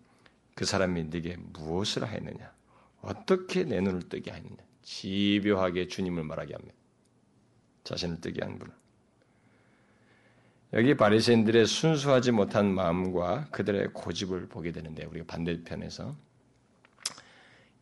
[0.55, 2.53] 그 사람이 네게 무엇을 하였느냐?
[3.01, 4.57] 어떻게 내 눈을 뜨게 하느냐?
[4.83, 6.75] 집요하게 주님을 말하게 합니다.
[7.83, 8.80] 자신을 뜨게 한 분을.
[10.73, 16.15] 여기 바리새인들의 순수하지 못한 마음과 그들의 고집을 보게 되는데 우리가 반대편에서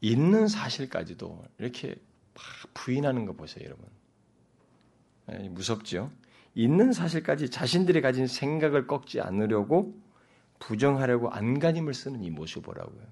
[0.01, 1.95] 있는 사실까지도 이렇게
[2.73, 3.85] 부인하는 거 보세요, 여러분.
[5.31, 6.11] 예, 무섭죠?
[6.55, 9.93] 있는 사실까지 자신들이 가진 생각을 꺾지 않으려고
[10.57, 13.03] 부정하려고 안간힘을 쓰는 이 모습 보라고요.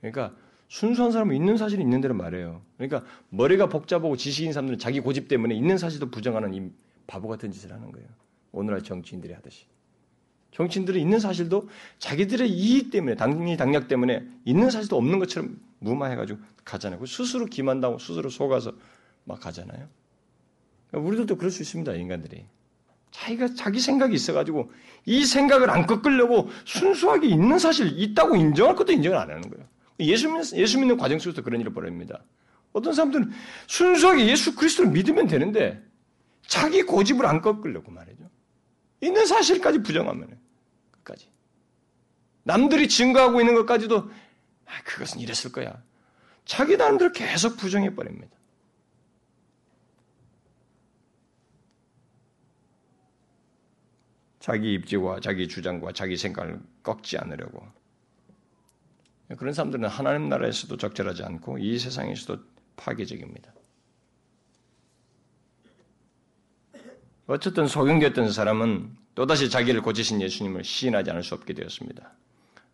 [0.00, 0.34] 그러니까
[0.68, 2.62] 순수한 사람은 있는 사실이 있는 대로 말해요.
[2.78, 6.70] 그러니까 머리가 복잡하고 지식인 사람들은 자기 고집 때문에 있는 사실도 부정하는 이
[7.06, 8.08] 바보 같은 짓을 하는 거예요.
[8.52, 9.66] 오늘날 정치인들이 하듯이.
[10.52, 17.04] 정치인들은 있는 사실도 자기들의 이익 때문에, 당리 당략 때문에 있는 사실도 없는 것처럼 무마해가지고 가잖아요.
[17.06, 18.72] 스스로 기만당하고 스스로 속아서
[19.24, 19.88] 막 가잖아요.
[20.90, 22.44] 그러니까 우리들도 그럴 수 있습니다, 인간들이.
[23.10, 24.72] 자기가 자기 생각이 있어가지고
[25.04, 29.66] 이 생각을 안 꺾으려고 순수하게 있는 사실 있다고 인정할 것도 인정을 안 하는 거예요.
[30.00, 32.22] 예수, 예수 믿는 과정 속에서 그런 일을 벌입니다.
[32.72, 33.30] 어떤 사람들은
[33.66, 35.82] 순수하게 예수 그리스도를 믿으면 되는데
[36.46, 38.29] 자기 고집을 안 꺾으려고 말이죠.
[39.00, 40.38] 있는 사실까지 부정하면
[40.90, 41.30] 끝까지.
[42.42, 44.10] 남들이 증거하고 있는 것까지도
[44.66, 45.82] 아, 그것은 이랬을 거야.
[46.44, 48.36] 자기 나름대로 계속 부정해 버립니다.
[54.40, 57.62] 자기 입지와 자기 주장과 자기 생각을 꺾지 않으려고
[59.36, 62.42] 그런 사람들은 하나님 나라에서도 적절하지 않고 이 세상에서도
[62.76, 63.52] 파괴적입니다.
[67.30, 72.10] 어쨌든 소경되었던 사람은 또다시 자기를 고치신 예수님을 시인하지 않을 수 없게 되었습니다.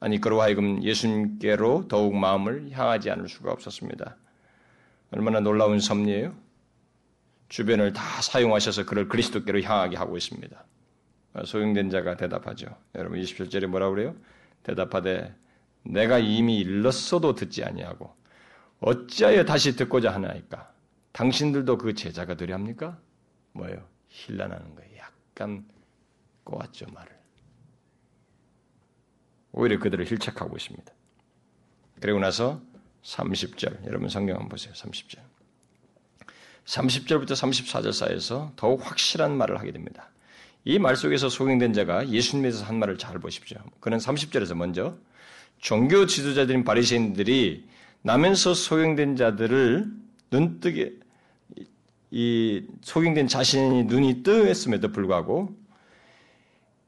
[0.01, 4.17] 아니 그로 하여금 예수님께로 더욱 마음을 향하지 않을 수가 없었습니다.
[5.11, 6.35] 얼마나 놀라운 섭리예요?
[7.51, 10.65] 주변을 다 사용하셔서 그를 그리스도께로 향하게 하고 있습니다.
[11.45, 12.67] 소용된 자가 대답하죠.
[12.95, 14.17] 여러분 27절에 뭐라고 그래요?
[14.63, 15.35] 대답하되
[15.83, 18.11] 내가 이미 일렀어도 듣지 아니하고
[18.81, 20.73] 어찌하여 다시 듣고자 하나이까?
[21.13, 22.99] 당신들도 그 제자가 되려 합니까?
[23.53, 23.96] 뭐예요?
[24.17, 24.97] 힐난하는 거예요.
[24.99, 25.65] 약간
[26.45, 27.15] 꼬았죠 말을.
[29.53, 30.93] 오히려 그들을 힐책하고 있습니다.
[32.01, 32.61] 그리고 나서
[33.03, 34.73] 30절 여러분 성경 한번 보세요.
[34.75, 35.19] 30절
[36.65, 40.11] 30절부터 34절 사이에서 더욱 확실한 말을 하게 됩니다.
[40.65, 43.59] 이 말 속에서 소경된 자가 예수님에서 한 말을 잘 보십시오.
[43.79, 44.97] 그는 30절에서 먼저
[45.59, 47.69] 종교 지도자들인 바리새인들이
[48.03, 49.87] 나면서 소경된 자들을
[50.33, 50.99] 눈뜨게
[52.11, 55.57] 이 소경된 자신이 눈이 뜨했음에도 불구하고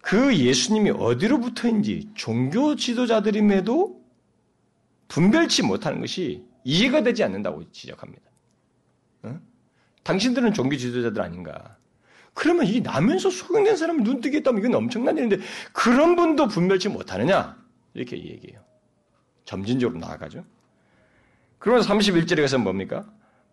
[0.00, 4.00] 그 예수님이 어디로부터인지 종교 지도자들임에도
[5.08, 8.22] 분별치 못하는 것이 이해가 되지 않는다고 지적합니다.
[9.24, 9.40] 어?
[10.04, 11.76] 당신들은 종교 지도자들 아닌가?
[12.34, 15.38] 그러면 이 나면서 소경된 사람이 눈뜨게 했다면 이건 엄청난 일인데
[15.72, 17.56] 그런 분도 분별치 못하느냐?
[17.94, 18.62] 이렇게 얘기해요.
[19.44, 20.44] 점진적으로 나아가죠.
[21.58, 23.10] 그러면서 31절에 가서 뭡니까?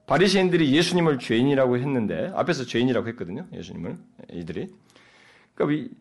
[0.08, 3.48] 바리새인들이 예수님을 죄인이라고 했는데 앞에서 죄인이라고 했거든요.
[3.54, 3.98] 예수님을
[4.32, 4.68] 이들이.
[5.56, 5.96] 그러니까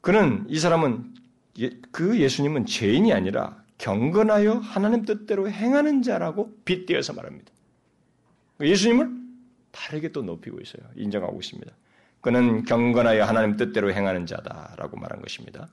[0.00, 1.14] 그는 이 사람은
[1.60, 7.52] 예, 그 예수님은 죄인이 아니라 경건하여 하나님 뜻대로 행하는 자라고 빗대어서 말합니다.
[8.60, 9.10] 예수님을
[9.70, 10.82] 다르게 또 높이고 있어요.
[10.96, 11.72] 인정하고 있습니다.
[12.20, 15.68] 그는 경건하여 하나님 뜻대로 행하는 자다라고 말한 것입니다.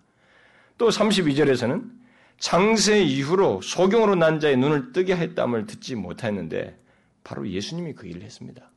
[0.77, 1.89] 또 32절에서는
[2.37, 6.77] 장세 이후로 소경으로 난 자의 눈을 뜨게 했담을 듣지 못했는데
[7.23, 8.71] 바로 예수님이 그 일을 했습니다.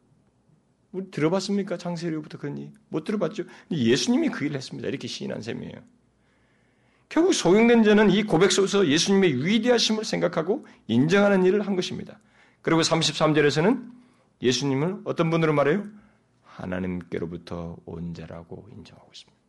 [0.93, 1.77] 우리 들어봤습니까?
[1.77, 2.73] 장세 이후부터 그런 일?
[2.89, 3.45] 못 들어봤죠?
[3.71, 4.89] 예수님이 그 일을 했습니다.
[4.89, 5.75] 이렇게 시인한 셈이에요.
[7.09, 12.19] 결국 소경된 자는 이 고백 속에서 예수님의 위대하심을 생각하고 인정하는 일을 한 것입니다.
[12.63, 13.93] 그리고 33절에서는
[14.41, 15.85] 예수님을 어떤 분으로 말해요?
[16.43, 19.41] 하나님께로부터 온 자라고 인정하고 있습니다.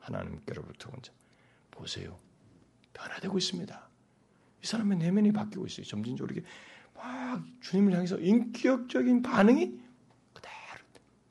[0.00, 1.12] 하나님께로부터 온 자.
[1.70, 2.18] 보세요.
[2.92, 3.88] 변화되고 있습니다.
[4.62, 5.86] 이 사람의 내면이 바뀌고 있어요.
[5.86, 6.48] 점진적으로 이렇게
[7.02, 9.80] 막 주님을 향해서 인격적인 반응이
[10.32, 10.84] 그대로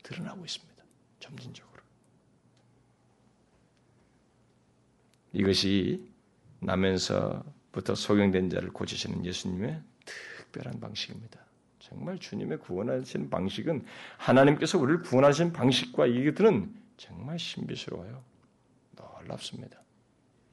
[0.04, 0.84] 드러나고 있습니다.
[1.20, 1.82] 점진적으로.
[5.34, 6.10] 이것이
[6.60, 11.40] 나면서부터 소경된 자를 고치시는 예수님의 특별한 방식입니다.
[11.80, 13.86] 정말 주님의 구원하신 방식은
[14.18, 18.24] 하나님께서 우리를 구원하신 방식과 이것들은 정말 신비스러워요.
[18.96, 19.82] 놀랍습니다.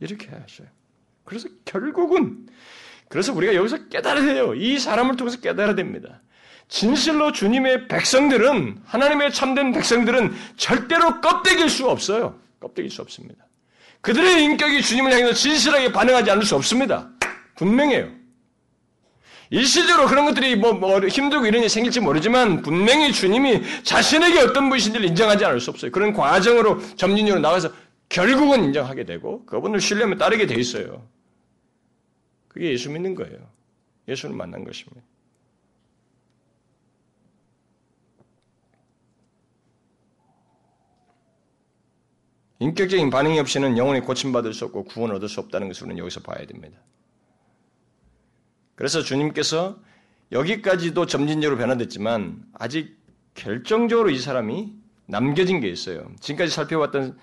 [0.01, 0.69] 이렇게 하셔요.
[1.25, 2.47] 그래서 결국은
[3.09, 4.55] 그래서 우리가 여기서 깨달아야 돼요.
[4.55, 6.21] 이 사람을 통해서 깨달아야 됩니다.
[6.69, 12.39] 진실로 주님의 백성들은 하나님의 참된 백성들은 절대로 껍데기일 수 없어요.
[12.61, 13.47] 껍데기일 수 없습니다.
[14.01, 17.09] 그들의 인격이 주님을 향해서 진실하게 반응하지 않을 수 없습니다.
[17.57, 18.11] 분명해요.
[19.51, 25.07] 일시적으로 그런 것들이 뭐, 뭐 힘들고 이런 일이 생길지 모르지만 분명히 주님이 자신에게 어떤 분이신지를
[25.07, 25.93] 인정하지 않을 수 없어요.
[25.93, 27.71] 그런 과정으로 점진적으로 나가서
[28.09, 31.07] 결국은 인정하게 되고 그분을 신뢰하면 따르게 돼 있어요.
[32.57, 33.37] 그게 예수 믿는 거예요.
[34.09, 35.03] 예수를 만난 것입니다.
[42.61, 46.47] 인격적인 반응이 없이는 영혼이 고침받을 수 없고 구원을 얻을 수 없다는 것을 우리는 여기서 봐야
[46.47, 46.79] 됩니다.
[48.75, 49.79] 그래서 주님께서
[50.33, 52.97] 여기까지도 점진적으로 변화됐지만 아직
[53.35, 54.73] 결정적으로 이 사람이
[55.05, 56.11] 남겨진 게 있어요.
[56.21, 57.19] 지금까지 살펴봤던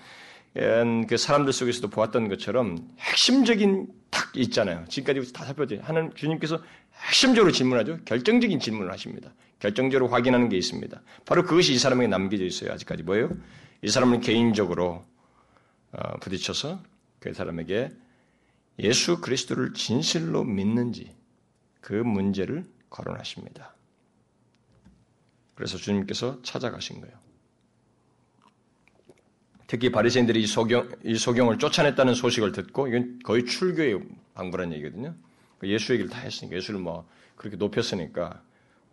[0.58, 4.84] 음, 그 사람들 속에서도 보았던 것처럼 핵심적인 탁 있잖아요.
[4.88, 5.82] 지금까지 다 살펴봤죠.
[5.82, 6.62] 하는 주님께서
[7.08, 7.98] 핵심적으로 질문하죠.
[8.04, 9.34] 결정적인 질문을 하십니다.
[9.58, 11.02] 결정적으로 확인하는 게 있습니다.
[11.26, 12.72] 바로 그것이 이 사람에게 남겨져 있어요.
[12.72, 13.30] 아직까지 뭐예요?
[13.82, 15.04] 이 사람은 개인적으로
[15.90, 16.80] 어, 부딪혀서
[17.18, 17.90] 그 사람에게
[18.78, 21.12] 예수 그리스도를 진실로 믿는지
[21.80, 23.74] 그 문제를 거론하십니다.
[25.56, 27.23] 그래서 주님께서 찾아가신 거예요.
[29.66, 34.00] 특히 바리새인들이 이 소경 이 소경을 쫓아냈다는 소식을 듣고 이건 거의 출교의
[34.34, 35.14] 방불한 얘기거든요.
[35.58, 38.42] 그 예수 얘기를 다 했으니까 예수를 뭐 그렇게 높였으니까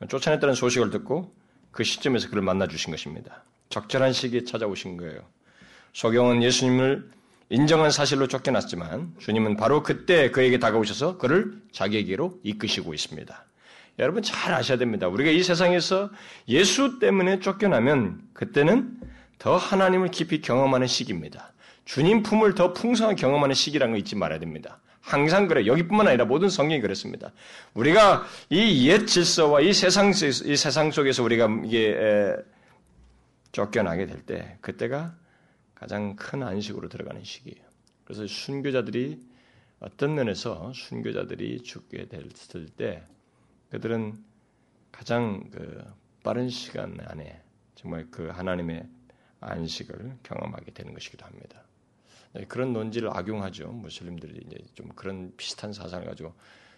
[0.08, 1.34] 쫓아냈다는 소식을 듣고
[1.72, 3.44] 그 시점에서 그를 만나 주신 것입니다.
[3.70, 5.22] 적절한 시기에 찾아오신 거예요.
[5.94, 7.10] 소경은 예수님을
[7.50, 13.46] 인정한 사실로 쫓겨났지만 주님은 바로 그때 그에게 다가오셔서 그를 자기에게로 이끄시고 있습니다.
[14.00, 15.08] 여러분 잘 아셔야 됩니다.
[15.10, 16.10] 우리가 이 세상에서
[16.48, 18.98] 예수 때문에 쫓겨나면 그때는
[19.42, 21.52] 더 하나님을 깊이 경험하는 시기입니다.
[21.84, 24.80] 주님 품을 더 풍성하게 경험하는 시기라는 거 잊지 말아야 됩니다.
[25.02, 25.66] 항상 그래.
[25.66, 27.32] 여기뿐만 아니라 모든 성경이 그렇습니다.
[27.74, 32.36] 우리가 이 옛 질서와 이 세상, 이 세상 속에서 우리가 이게
[33.52, 35.16] 쫓겨나게 될 때, 그때가
[35.74, 37.66] 가장 큰 안식으로 들어가는 시기예요.
[38.04, 39.20] 그래서 순교자들이
[39.80, 43.02] 어떤 면에서 순교자들이 죽게 됐을 때
[43.72, 44.24] 그들은
[44.92, 45.84] 가장 그
[46.22, 47.42] 빠른 시간 안에
[47.74, 48.86] 정말 그 하나님의
[49.42, 51.64] 안식을 경험하게 되는 것이기도 합니다.
[52.34, 53.68] 네, 그런 논지를 악용하죠.
[53.68, 56.34] 무슬림들이 이제 좀 그런 비슷한 사상을 가지고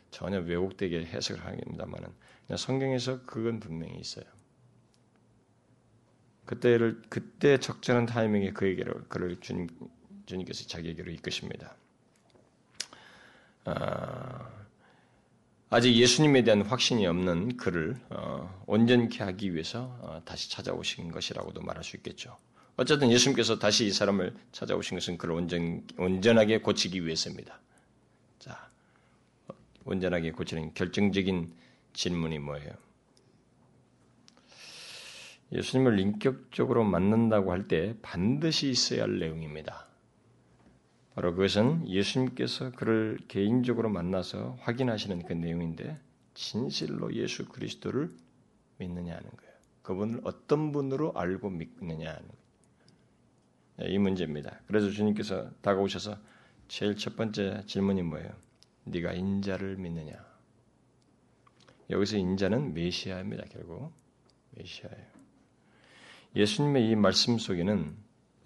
[0.09, 2.09] 전혀 왜곡되게 해석을 하겠습니다만은
[2.57, 4.25] 성경에서 그건 분명히 있어요.
[6.45, 9.67] 그때를 그때 적절한 타이밍에 그에게로 그를 주님
[10.25, 11.75] 주님께서 자기에게로 이끄십니다.
[13.65, 14.49] 아,
[15.69, 21.83] 아직 예수님에 대한 확신이 없는 그를 어, 온전케 하기 위해서 어, 다시 찾아오신 것이라고도 말할
[21.83, 22.37] 수 있겠죠.
[22.75, 27.59] 어쨌든 예수님께서 다시 이 사람을 찾아오신 것은 그를 온전, 온전하게 고치기 위해서입니다.
[28.39, 28.69] 자,
[29.85, 31.53] 온전하게 고치는 결정적인
[31.93, 32.71] 질문이 뭐예요?
[35.51, 39.87] 예수님을 인격적으로 만난다고 할 때 반드시 있어야 할 내용입니다.
[41.13, 45.99] 바로 그것은 예수님께서 그를 개인적으로 만나서 확인하시는 그 내용인데
[46.33, 48.09] 진실로 예수 그리스도를
[48.79, 49.53] 믿느냐 하는 거예요.
[49.83, 52.42] 그분을 어떤 분으로 알고 믿느냐 하는 거예요.
[53.77, 54.59] 네, 이 문제입니다.
[54.67, 56.17] 그래서 주님께서 다가오셔서
[56.67, 58.31] 제일 첫 번째 질문이 뭐예요?
[58.85, 60.13] 네가 인자를 믿느냐?
[61.89, 63.45] 여기서 인자는 메시아입니다.
[63.49, 63.91] 결국
[64.51, 65.05] 메시아예요.
[66.35, 67.95] 예수님의 이 말씀 속에는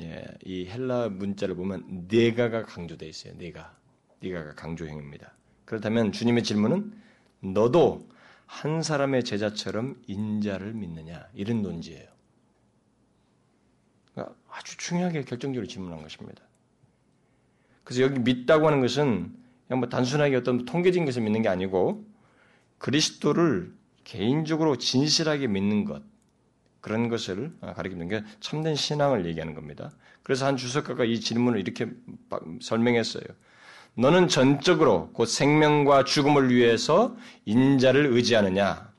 [0.01, 3.34] 예, 이 헬라 문자를 보면 네가가 강조되어 있어요.
[3.38, 3.75] 네가.
[4.19, 5.34] 네가가 강조형입니다.
[5.65, 6.93] 그렇다면 주님의 질문은
[7.41, 8.07] 너도
[8.45, 12.16] 한 사람의 제자처럼 인자를 믿느냐 이런 논지예요.
[14.58, 16.41] 아주 중요하게 결정적으로 질문한 것입니다.
[17.84, 19.32] 그래서 여기 믿다고 하는 것은
[19.68, 22.03] 그냥 뭐 단순하게 어떤 통계적인 것을 믿는 게 아니고
[22.80, 23.72] 그리스도를
[24.03, 26.01] 개인적으로 진실하게 믿는 것
[26.82, 29.91] 그런 것을 가리키는 게 참된 신앙을 얘기하는 겁니다.
[30.24, 31.88] 그래서 한 주석가가 이 질문을 이렇게
[32.62, 33.24] 설명했어요.
[33.95, 38.91] 너는 전적으로 곧 생명과 죽음을 위해서 인자를 의지하느냐?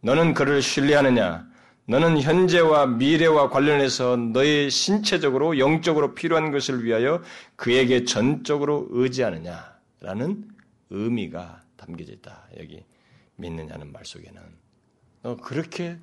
[0.00, 1.48] 너는 그를 신뢰하느냐?
[1.88, 7.22] 너는 현재와 미래와 관련해서 너의 신체적으로 영적으로 필요한 것을 위하여
[7.54, 9.76] 그에게 전적으로 의지하느냐?
[10.00, 10.48] 라는
[10.90, 12.48] 의미가 담겨져 있다.
[12.58, 12.84] 여기
[13.36, 14.42] 믿느냐는 말 속에는.
[15.22, 15.96] 너 그렇게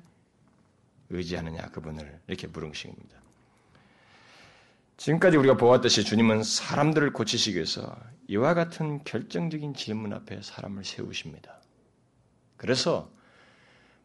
[1.10, 1.66] 의지하느냐?
[1.66, 3.18] 그분을 이렇게 물은 것입니다.
[4.96, 7.94] 지금까지 우리가 보았듯이 주님은 사람들을 고치시기 위해서
[8.28, 11.60] 이와 같은 결정적인 질문 앞에 사람을 세우십니다.
[12.56, 13.10] 그래서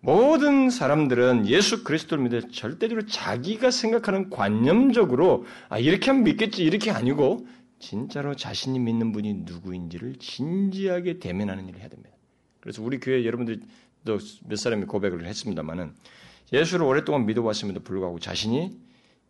[0.02, 7.47] 모든 사람들은 예수 그리스도를 믿어 절대적으로 자기가 생각하는 관념적으로 아 이렇게 하면 믿겠지 이렇게 아니고
[7.80, 12.12] 진짜로 자신이 믿는 분이 누구인지를 진지하게 대면하는 일을 해야 됩니다.
[12.62, 13.66] 그래서 우리 교회 여러분들도
[14.45, 15.93] 몇 사람이 고백을 했습니다만은
[16.54, 18.80] 예수를 오랫동안 믿어왔음에도 불구하고 자신이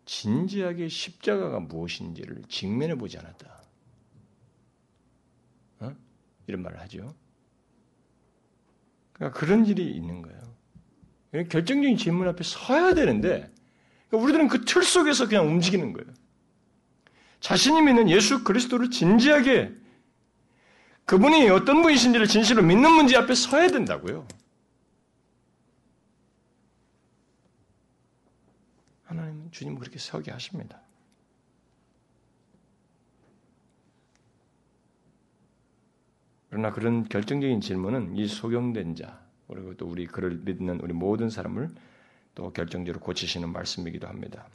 [0.06, 3.62] 진지하게 십자가가 무엇인지를 직면해 보지 않았다.
[5.80, 5.94] 어?
[6.46, 7.14] 이런 말을 하죠.
[9.12, 10.39] 그러니까 그런 일이 있는 거예요.
[11.32, 13.50] 결정적인 질문 앞에 서야 되는데
[14.08, 16.12] 그러니까 우리들은 그 틀 속에서 그냥 움직이는 거예요.
[17.40, 19.72] 자신이 믿는 예수 그리스도를 진지하게
[21.06, 24.26] 그분이 어떤 분이신지를 진실로 믿는 문제 앞에 서야 된다고요.
[29.04, 30.80] 하나님은 주님 그렇게 서게 하십니다.
[36.48, 39.20] 그러나 그런 결정적인 질문은 이 소경된 자,
[39.50, 41.70] 그리고 또 우리 그를 믿는 우리 모든 사람을
[42.34, 44.46] 또 결정적으로 고치시는 말씀이기도 합니다.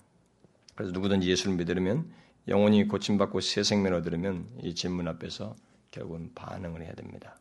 [0.76, 2.10] 그래서 누구든지 예수를 믿으려면
[2.48, 5.56] 영혼이 고침받고 새 생명을 얻으려면 이 질문 앞에서
[5.92, 7.38] 결국은 반응을 해야 됩니다.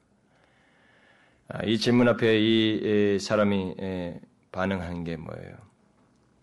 [1.48, 3.74] 아, 이 질문 앞에 이 사람이
[4.50, 5.56] 반응하는 게 뭐예요?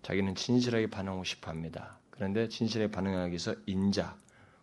[0.04, 1.98] 자기는 진실하게 반응하고 싶어 합니다.
[2.10, 4.16] 그런데 진실하게 반응하기 위해서 인자,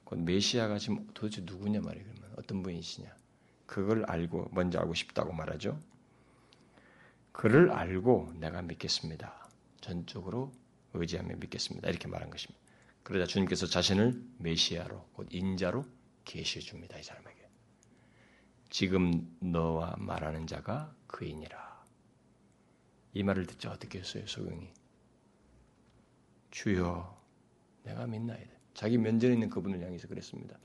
[0.04, 2.04] 곧 메시아가 지금 도대체 누구냐 말이에요.
[2.08, 3.08] 그러면 어떤 분이시냐.
[3.66, 5.78] 그걸 알고 먼저 알고 싶다고 말하죠.
[7.38, 9.48] 그를 알고 내가 믿겠습니다.
[9.80, 10.50] 전적으로
[10.92, 11.88] 의지하며 믿겠습니다.
[11.88, 12.60] 이렇게 말한 것입니다.
[13.04, 15.86] 그러자 주님께서 자신을 메시아로 곧 인자로
[16.24, 16.98] 계시해 줍니다.
[16.98, 17.48] 이 사람에게.
[18.70, 21.84] 지금 너와 말하는 자가 그이니라.
[23.14, 24.72] 이 말을 듣자 어떻게 했어요, 소경이?
[26.50, 27.22] 주여
[27.84, 28.50] 내가 믿나이다.
[28.74, 30.58] 자기 면전에 있는 그분을 향해서 그랬습니다.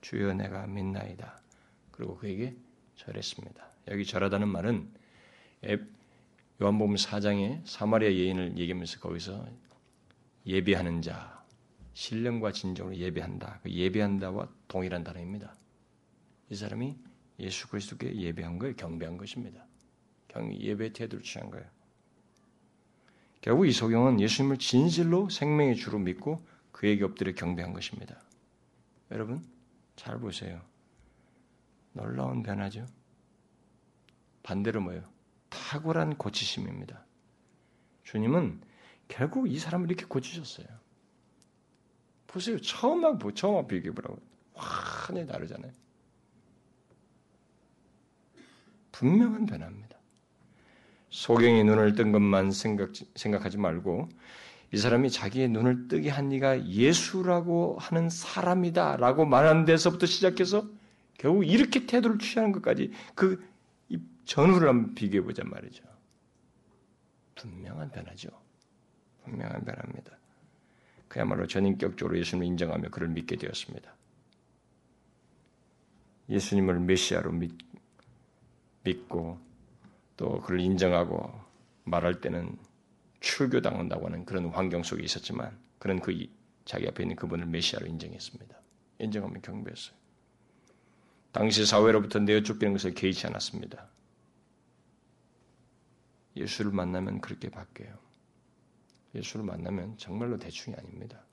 [0.00, 1.42] 주여 내가 믿나이다.
[1.90, 2.56] 그리고 그에게
[2.94, 3.70] 절했습니다.
[3.88, 4.90] 여기 절하다는 말은
[6.60, 9.46] 요한복음 4장에 사마리아 예인을 얘기하면서 거기서
[10.46, 11.44] 예배하는 자,
[11.92, 13.60] 신령과 진정으로 예배한다.
[13.62, 15.54] 그 예배한다와 동일한 단어입니다.
[16.48, 16.96] 이 사람이
[17.40, 19.66] 예수 그리스도께 예배한 걸 경배한 것입니다.
[20.36, 21.66] 예배 태도를 취한 거예요.
[23.40, 28.20] 결국 이 소경은 예수님을 진실로 생명의 주로 믿고 그에게 엎드려 경배한 것입니다.
[29.10, 29.42] 여러분
[29.94, 30.60] 잘 보세요.
[31.92, 32.86] 놀라운 변화죠.
[34.42, 35.15] 반대로 뭐예요?
[35.56, 37.04] 탁월한 고치심입니다.
[38.04, 38.60] 주님은
[39.08, 40.66] 결국 이 사람을 이렇게 고치셨어요.
[42.26, 42.60] 보세요.
[42.60, 44.20] 처음만 보, 처음 비교해 보라고.
[44.54, 45.72] 완전히 다르잖아요.
[48.92, 49.96] 분명한 변화입니다.
[51.10, 54.08] 소경이 눈을 뜬 것만 생각, 생각하지 말고
[54.72, 60.68] 이 사람이 자기의 눈을 뜨게 한 이가 예수라고 하는 사람이다라고 말하는 데서부터 시작해서
[61.18, 63.42] 결국 이렇게 태도를 취하는 것까지 그
[64.26, 65.84] 전후를 한번 비교해 보자 말이죠.
[67.36, 68.28] 분명한 변화죠.
[69.24, 70.18] 분명한 변화입니다.
[71.08, 73.94] 그야말로 전인격적으로 예수님을 인정하며 그를 믿게 되었습니다.
[76.28, 77.52] 예수님을 메시아로 믿,
[78.82, 79.38] 믿고
[80.16, 81.32] 또 그를 인정하고
[81.84, 82.58] 말할 때는
[83.20, 86.26] 출교당한다고 하는 그런 환경 속에 있었지만 그런 그
[86.64, 88.56] 자기 앞에 있는 그분을 메시아로 인정했습니다.
[88.98, 89.96] 인정하면 경배했어요.
[91.30, 93.88] 당시 사회로부터 내어 쫓기는 것을 개의치 않았습니다.
[96.36, 97.96] 예수를 만나면 그렇게 바뀌어요.
[99.14, 101.24] 예수를 만나면 정말로 대충이 아닙니다.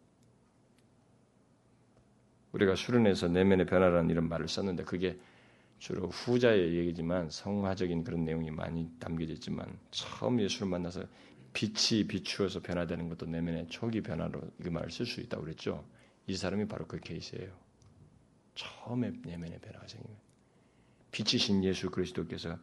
[2.53, 5.19] 우리가 수련해서 내면의 변화라는 이런 말을 썼는데 그게
[5.79, 11.03] 주로 후자의 얘기지만 성화적인 그런 내용이 많이 담겨져 있지만 처음 예수를 만나서
[11.51, 15.85] 빛이 비추어서 변화되는 것도 내면의 초기 변화로 이 말을 쓸 수 있다고 그랬죠.
[16.25, 17.51] 이 사람이 바로 그 케이스예요.
[18.55, 20.21] 처음에 내면의 변화가 생깁니다.
[21.11, 22.57] 빛이신 예수 그리스도께서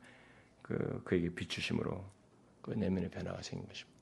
[0.62, 2.19] 그 그에게 비추심으로
[2.62, 3.98] 그 내면의 변화가 생긴 것입니다.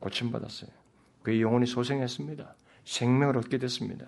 [0.00, 0.70] 고침 받았어요.
[1.22, 2.54] 그의 영혼이 소생했습니다.
[2.84, 4.06] 생명을 얻게 됐습니다.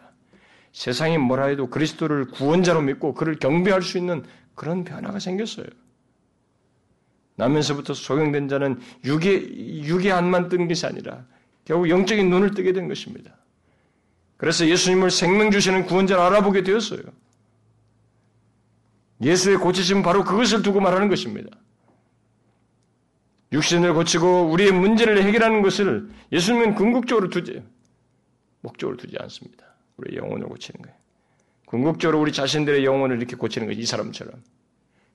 [0.72, 5.66] 세상이 뭐라 해도 그리스도를 구원자로 믿고 그를 경배할 수 있는 그런 변화가 생겼어요.
[7.36, 11.26] 나면서부터 소경된 자는 육의, 육의 안만 뜬 것이 아니라
[11.64, 13.36] 결국 영적인 눈을 뜨게 된 것입니다.
[14.36, 17.02] 그래서 예수님을 생명 주시는 구원자를 알아보게 되었어요.
[19.20, 21.56] 예수의 고치심은 바로 그것을 두고 말하는 것입니다.
[23.53, 27.62] 육신을 고치고 우리의 문제를 해결하는 것을 예수님은 궁극적으로 두지,
[28.61, 29.66] 목적으로 두지 않습니다.
[29.96, 30.96] 우리 영혼을 고치는 거예요.
[31.66, 33.80] 궁극적으로 우리 자신들의 영혼을 이렇게 고치는 거예요.
[33.80, 34.42] 이 사람처럼.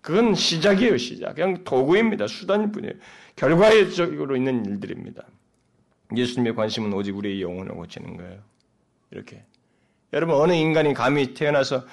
[0.01, 1.35] 그건 시작이에요, 시작.
[1.35, 2.27] 그냥 도구입니다.
[2.27, 2.93] 수단일 뿐이에요.
[3.35, 5.23] 결과적으로 있는 일들입니다.
[6.15, 8.39] 예수님의 관심은 오직 우리의 영혼을 고치는 거예요.
[9.11, 9.43] 이렇게.
[10.13, 11.85] 여러분, 어느 인간이 감히 태어나서,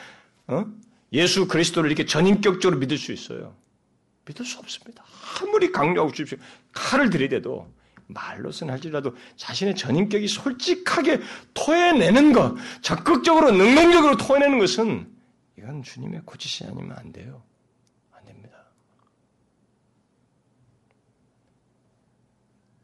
[0.47, 0.67] 어?
[1.13, 3.55] 예수 그리스도를 이렇게 전인격적으로 믿을 수 있어요?
[4.27, 5.05] 믿을 수 없습니다.
[5.41, 6.39] 아무리 강요하고 주십시오.
[6.73, 7.73] 칼을 들이대도
[8.07, 11.21] 말로서는 할지라도 자신의 전인격이 솔직하게
[11.55, 15.11] 토해내는 것, 적극적으로 능동적으로 토해내는 것은
[15.59, 17.43] 이건 주님의 고치시 아니면 안 돼요.
[18.13, 18.59] 안 됩니다.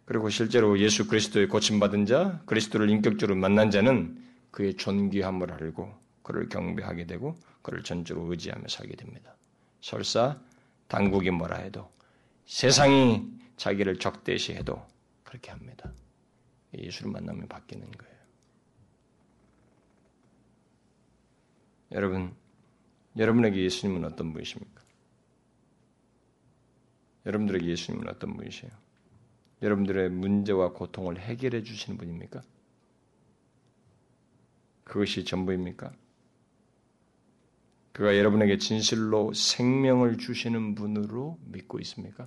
[0.06, 4.18] 그리고 실제로 예수 그리스도의 고침받은 자, 그리스도를 인격적으로 만난 자는
[4.50, 9.36] 그의 존귀함을 알고 그를 경배하게 되고 그를 전적으로 의지하며 살게 됩니다.
[9.80, 10.38] 설사
[10.90, 11.88] 당국이 뭐라 해도
[12.46, 14.84] 세상이 자기를 적대시해도
[15.22, 15.92] 그렇게 합니다.
[16.76, 18.16] 예수를 만나면 바뀌는 거예요.
[21.92, 22.34] 여러분,
[23.16, 24.82] 여러분에게 예수님은 어떤 분이십니까?
[27.26, 28.70] 여러분들에게 예수님은 어떤 분이세요?
[29.62, 32.42] 여러분들의 문제와 고통을 해결해 주시는 분입니까?
[34.82, 35.92] 그것이 전부입니까?
[37.92, 42.24] 그가 여러분에게 진실로 생명을 주시는 분으로 믿고 있습니까?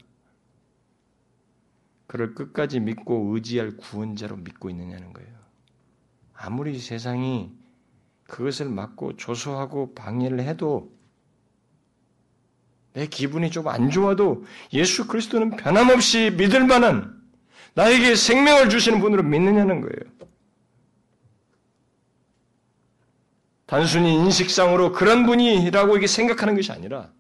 [2.08, 5.32] 그를 끝까지 믿고 의지할 구원자로 믿고 있느냐는 거예요.
[6.34, 7.52] 아무리 세상이
[8.26, 10.92] 그것을 막고 조소하고 방해를 해도
[12.94, 17.20] 내 기분이 좀 안 좋아도 예수 그리스도는 변함없이 믿을 만한
[17.74, 20.23] 나에게 생명을 주시는 분으로 믿느냐는 거예요.
[23.66, 27.12] 단순히 인식상으로 그런 분이라고 이게 생각하는 것이 아니라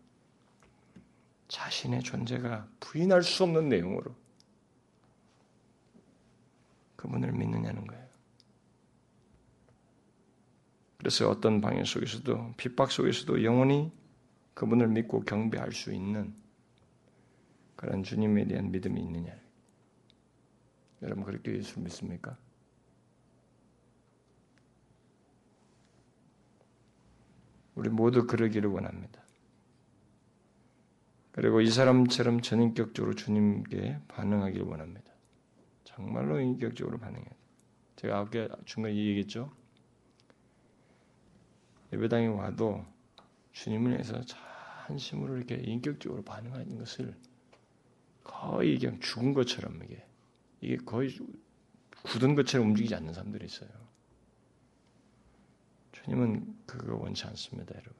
[1.47, 4.15] 자신의 존재가 부인할 수 없는 내용으로
[6.95, 8.03] 그분을 믿느냐는 거예요.
[10.97, 13.91] 그래서 어떤 방해 속에서도 핍박 속에서도 영원히
[14.53, 16.33] 그분을 믿고 경배할 수 있는
[17.75, 19.35] 그런 주님에 대한 믿음이 있느냐.
[21.01, 22.37] 여러분 그렇게 예수를 믿습니까?
[27.75, 29.23] 우리 모두 그러기를 원합니다.
[31.31, 35.11] 그리고 이 사람처럼 전인격적으로 주님께 반응하기를 원합니다.
[35.83, 37.35] 정말로 인격적으로 반응해야 돼.
[37.95, 39.51] 제가 아까 중간에 얘기했죠.
[41.91, 42.85] 예배당에 와도
[43.51, 44.21] 주님을 위해서
[44.85, 47.15] 한심으로 이렇게 인격적으로 반응하는 것을
[48.23, 50.05] 거의 그냥 죽은 것처럼 이게
[50.61, 51.17] 이게 거의
[52.03, 53.69] 굳은 것처럼 움직이지 않는 사람들이 있어요.
[55.91, 57.93] 주님은 그거 원치 않습니다, 여러분.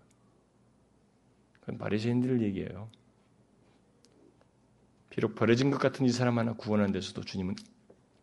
[1.59, 2.89] 그건 바리새인들 얘기예요.
[5.09, 7.55] 비록 버려진 것 같은 이 사람 하나 구원한 데서도 주님은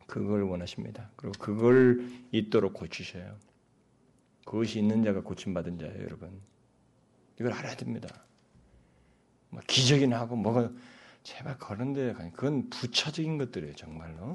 [0.07, 1.11] 그걸 원하십니다.
[1.17, 3.39] 그리고 그걸 있도록 고치셔요.
[4.45, 6.41] 그것이 있는 자가 고침받은 자예요, 여러분.
[7.39, 8.09] 이걸 알아야 됩니다.
[9.51, 10.71] 뭐 기적이나 하고 뭐가
[11.23, 14.35] 제발 그런데 그건 부차적인 것들이에요, 정말로.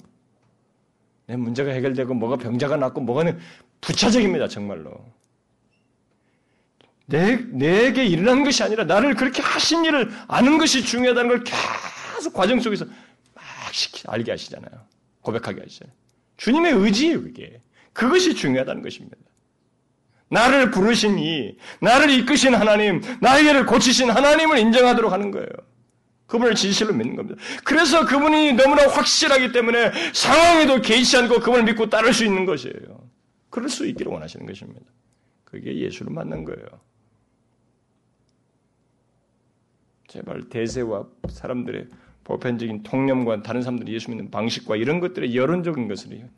[1.27, 3.23] 내 문제가 해결되고 뭐가 병자가 낫고 뭐가
[3.81, 5.05] 부차적입니다, 정말로.
[7.07, 12.59] 내, 내게 일어난 것이 아니라 나를 그렇게 하신 일을 아는 것이 중요하다는 걸 계속 과정
[12.59, 12.85] 속에서
[13.33, 14.71] 막 시키, 알게 하시잖아요.
[15.21, 15.95] 고백하게 하시잖아요.
[16.37, 17.61] 주님의 의지예요, 그게.
[17.93, 19.17] 그것이 중요하다는 것입니다.
[20.29, 25.47] 나를 부르신 이, 나를 이끄신 하나님, 나에게를 고치신 하나님을 인정하도록 하는 거예요.
[26.25, 27.39] 그분을 진실로 믿는 겁니다.
[27.63, 33.09] 그래서 그분이 너무나 확실하기 때문에 상황에도 개의치 않고 그분을 믿고 따를 수 있는 것이에요.
[33.51, 34.81] 그럴 수 있기를 원하시는 것입니다.
[35.43, 36.65] 그게 예수를 만난 거예요.
[40.15, 41.89] 제발 대세와 사람들의
[42.23, 46.29] 보편적인 통념과 다른 사람들이 예수 믿는 방식과 이런 것들의 여론적인 것을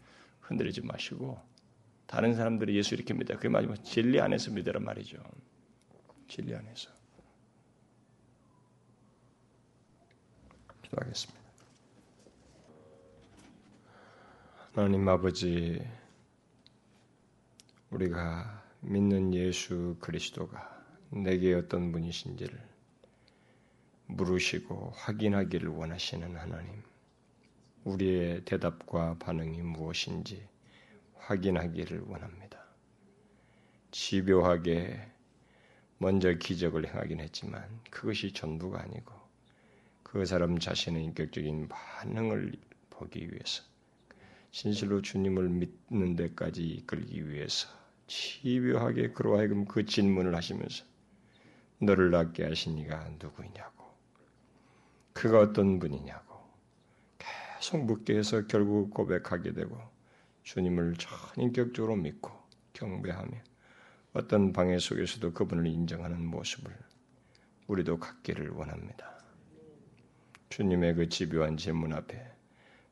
[0.42, 1.40] 흔들리지 마시고
[2.08, 3.36] 다른 사람들이 예수 이렇게 믿다.
[3.36, 5.20] 그게 마지막 진리 안에서 믿으란 말이죠.
[6.28, 6.90] 진리 안에서.
[10.82, 11.40] 기도하겠습니다.
[14.74, 15.86] 하나님 아버지,
[17.92, 22.67] 우리가 믿는 예수 그리스도가 내게 어떤 분이신지를
[24.08, 26.82] 물으시고 확인하기를 원하시는 하나님.
[27.84, 30.46] 우리의 대답과 반응이 무엇인지
[31.16, 32.64] 확인하기를 원합니다.
[33.92, 35.00] 집요하게
[35.98, 39.14] 먼저 기적을 행하긴 했지만 그것이 전부가 아니고
[40.04, 42.54] 그 사람 자신의 인격적인 반응을
[42.90, 43.64] 보기 위해서
[44.52, 47.68] 진실로 주님을 믿는 데까지 이끌기 위해서
[48.08, 50.86] 집요하게 그로 하여금 그 질문을 하시면서
[51.80, 53.77] 너를 낫게 하신 이가 누구이냐고
[55.18, 56.36] 그가 어떤 분이냐고
[57.18, 59.76] 계속 묻게 해서 결국 고백하게 되고
[60.44, 62.32] 주님을 전인격적으로 믿고
[62.74, 63.32] 경배하며
[64.14, 66.72] 어떤 방해 속에서도 그분을 인정하는 모습을
[67.66, 69.20] 우리도 갖기를 원합니다.
[70.50, 72.24] 주님의 그 집요한 질문 앞에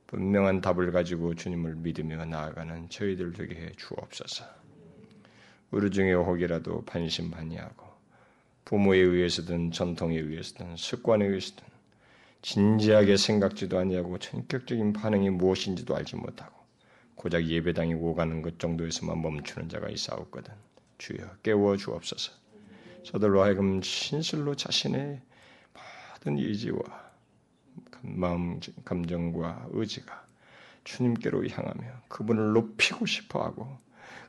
[0.07, 4.45] 분명한 답을 가지고 주님을 믿으며 나아가는 저희들 되게 해 주옵소서.
[5.69, 7.85] 우리 중에 혹이라도 반신반의하고
[8.65, 11.74] 부모에 의해서든 전통에 의해서든 습관에 의해서든
[12.45, 16.53] 진지하게 생각지도 아니하고 전격적인 반응이 무엇인지도 알지 못하고
[17.15, 20.53] 고작 예배당에 오가는 것 정도에서만 멈추는 자가 있사옵거든.
[20.99, 22.33] 주여 깨워 주옵소서.
[23.01, 25.21] 저들로 하여금 신실로 자신의
[26.13, 26.81] 모든 의지와
[28.01, 30.27] 마음, 감정과 의지가
[30.83, 33.75] 주님께로 향하며 그분을 높이고 싶어하고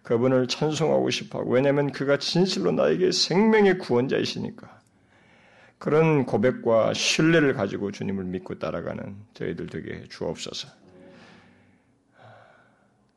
[0.03, 4.76] 그분을 찬송하고 싶어하고 왜냐하면 그가 진실로 나에게 생명의 구원자이시니까
[5.79, 10.69] 그런 고백과 신뢰를 가지고 주님을 믿고 따라가는 저희들 되게 주옵소서.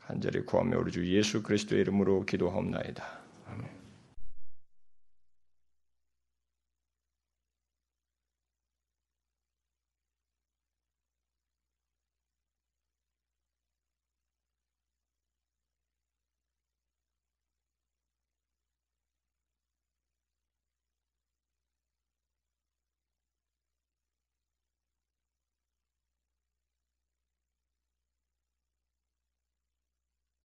[0.01, 3.19] 간절히 구하며 우리 주 예수 그리스도의 이름으로 기도하옵나이다.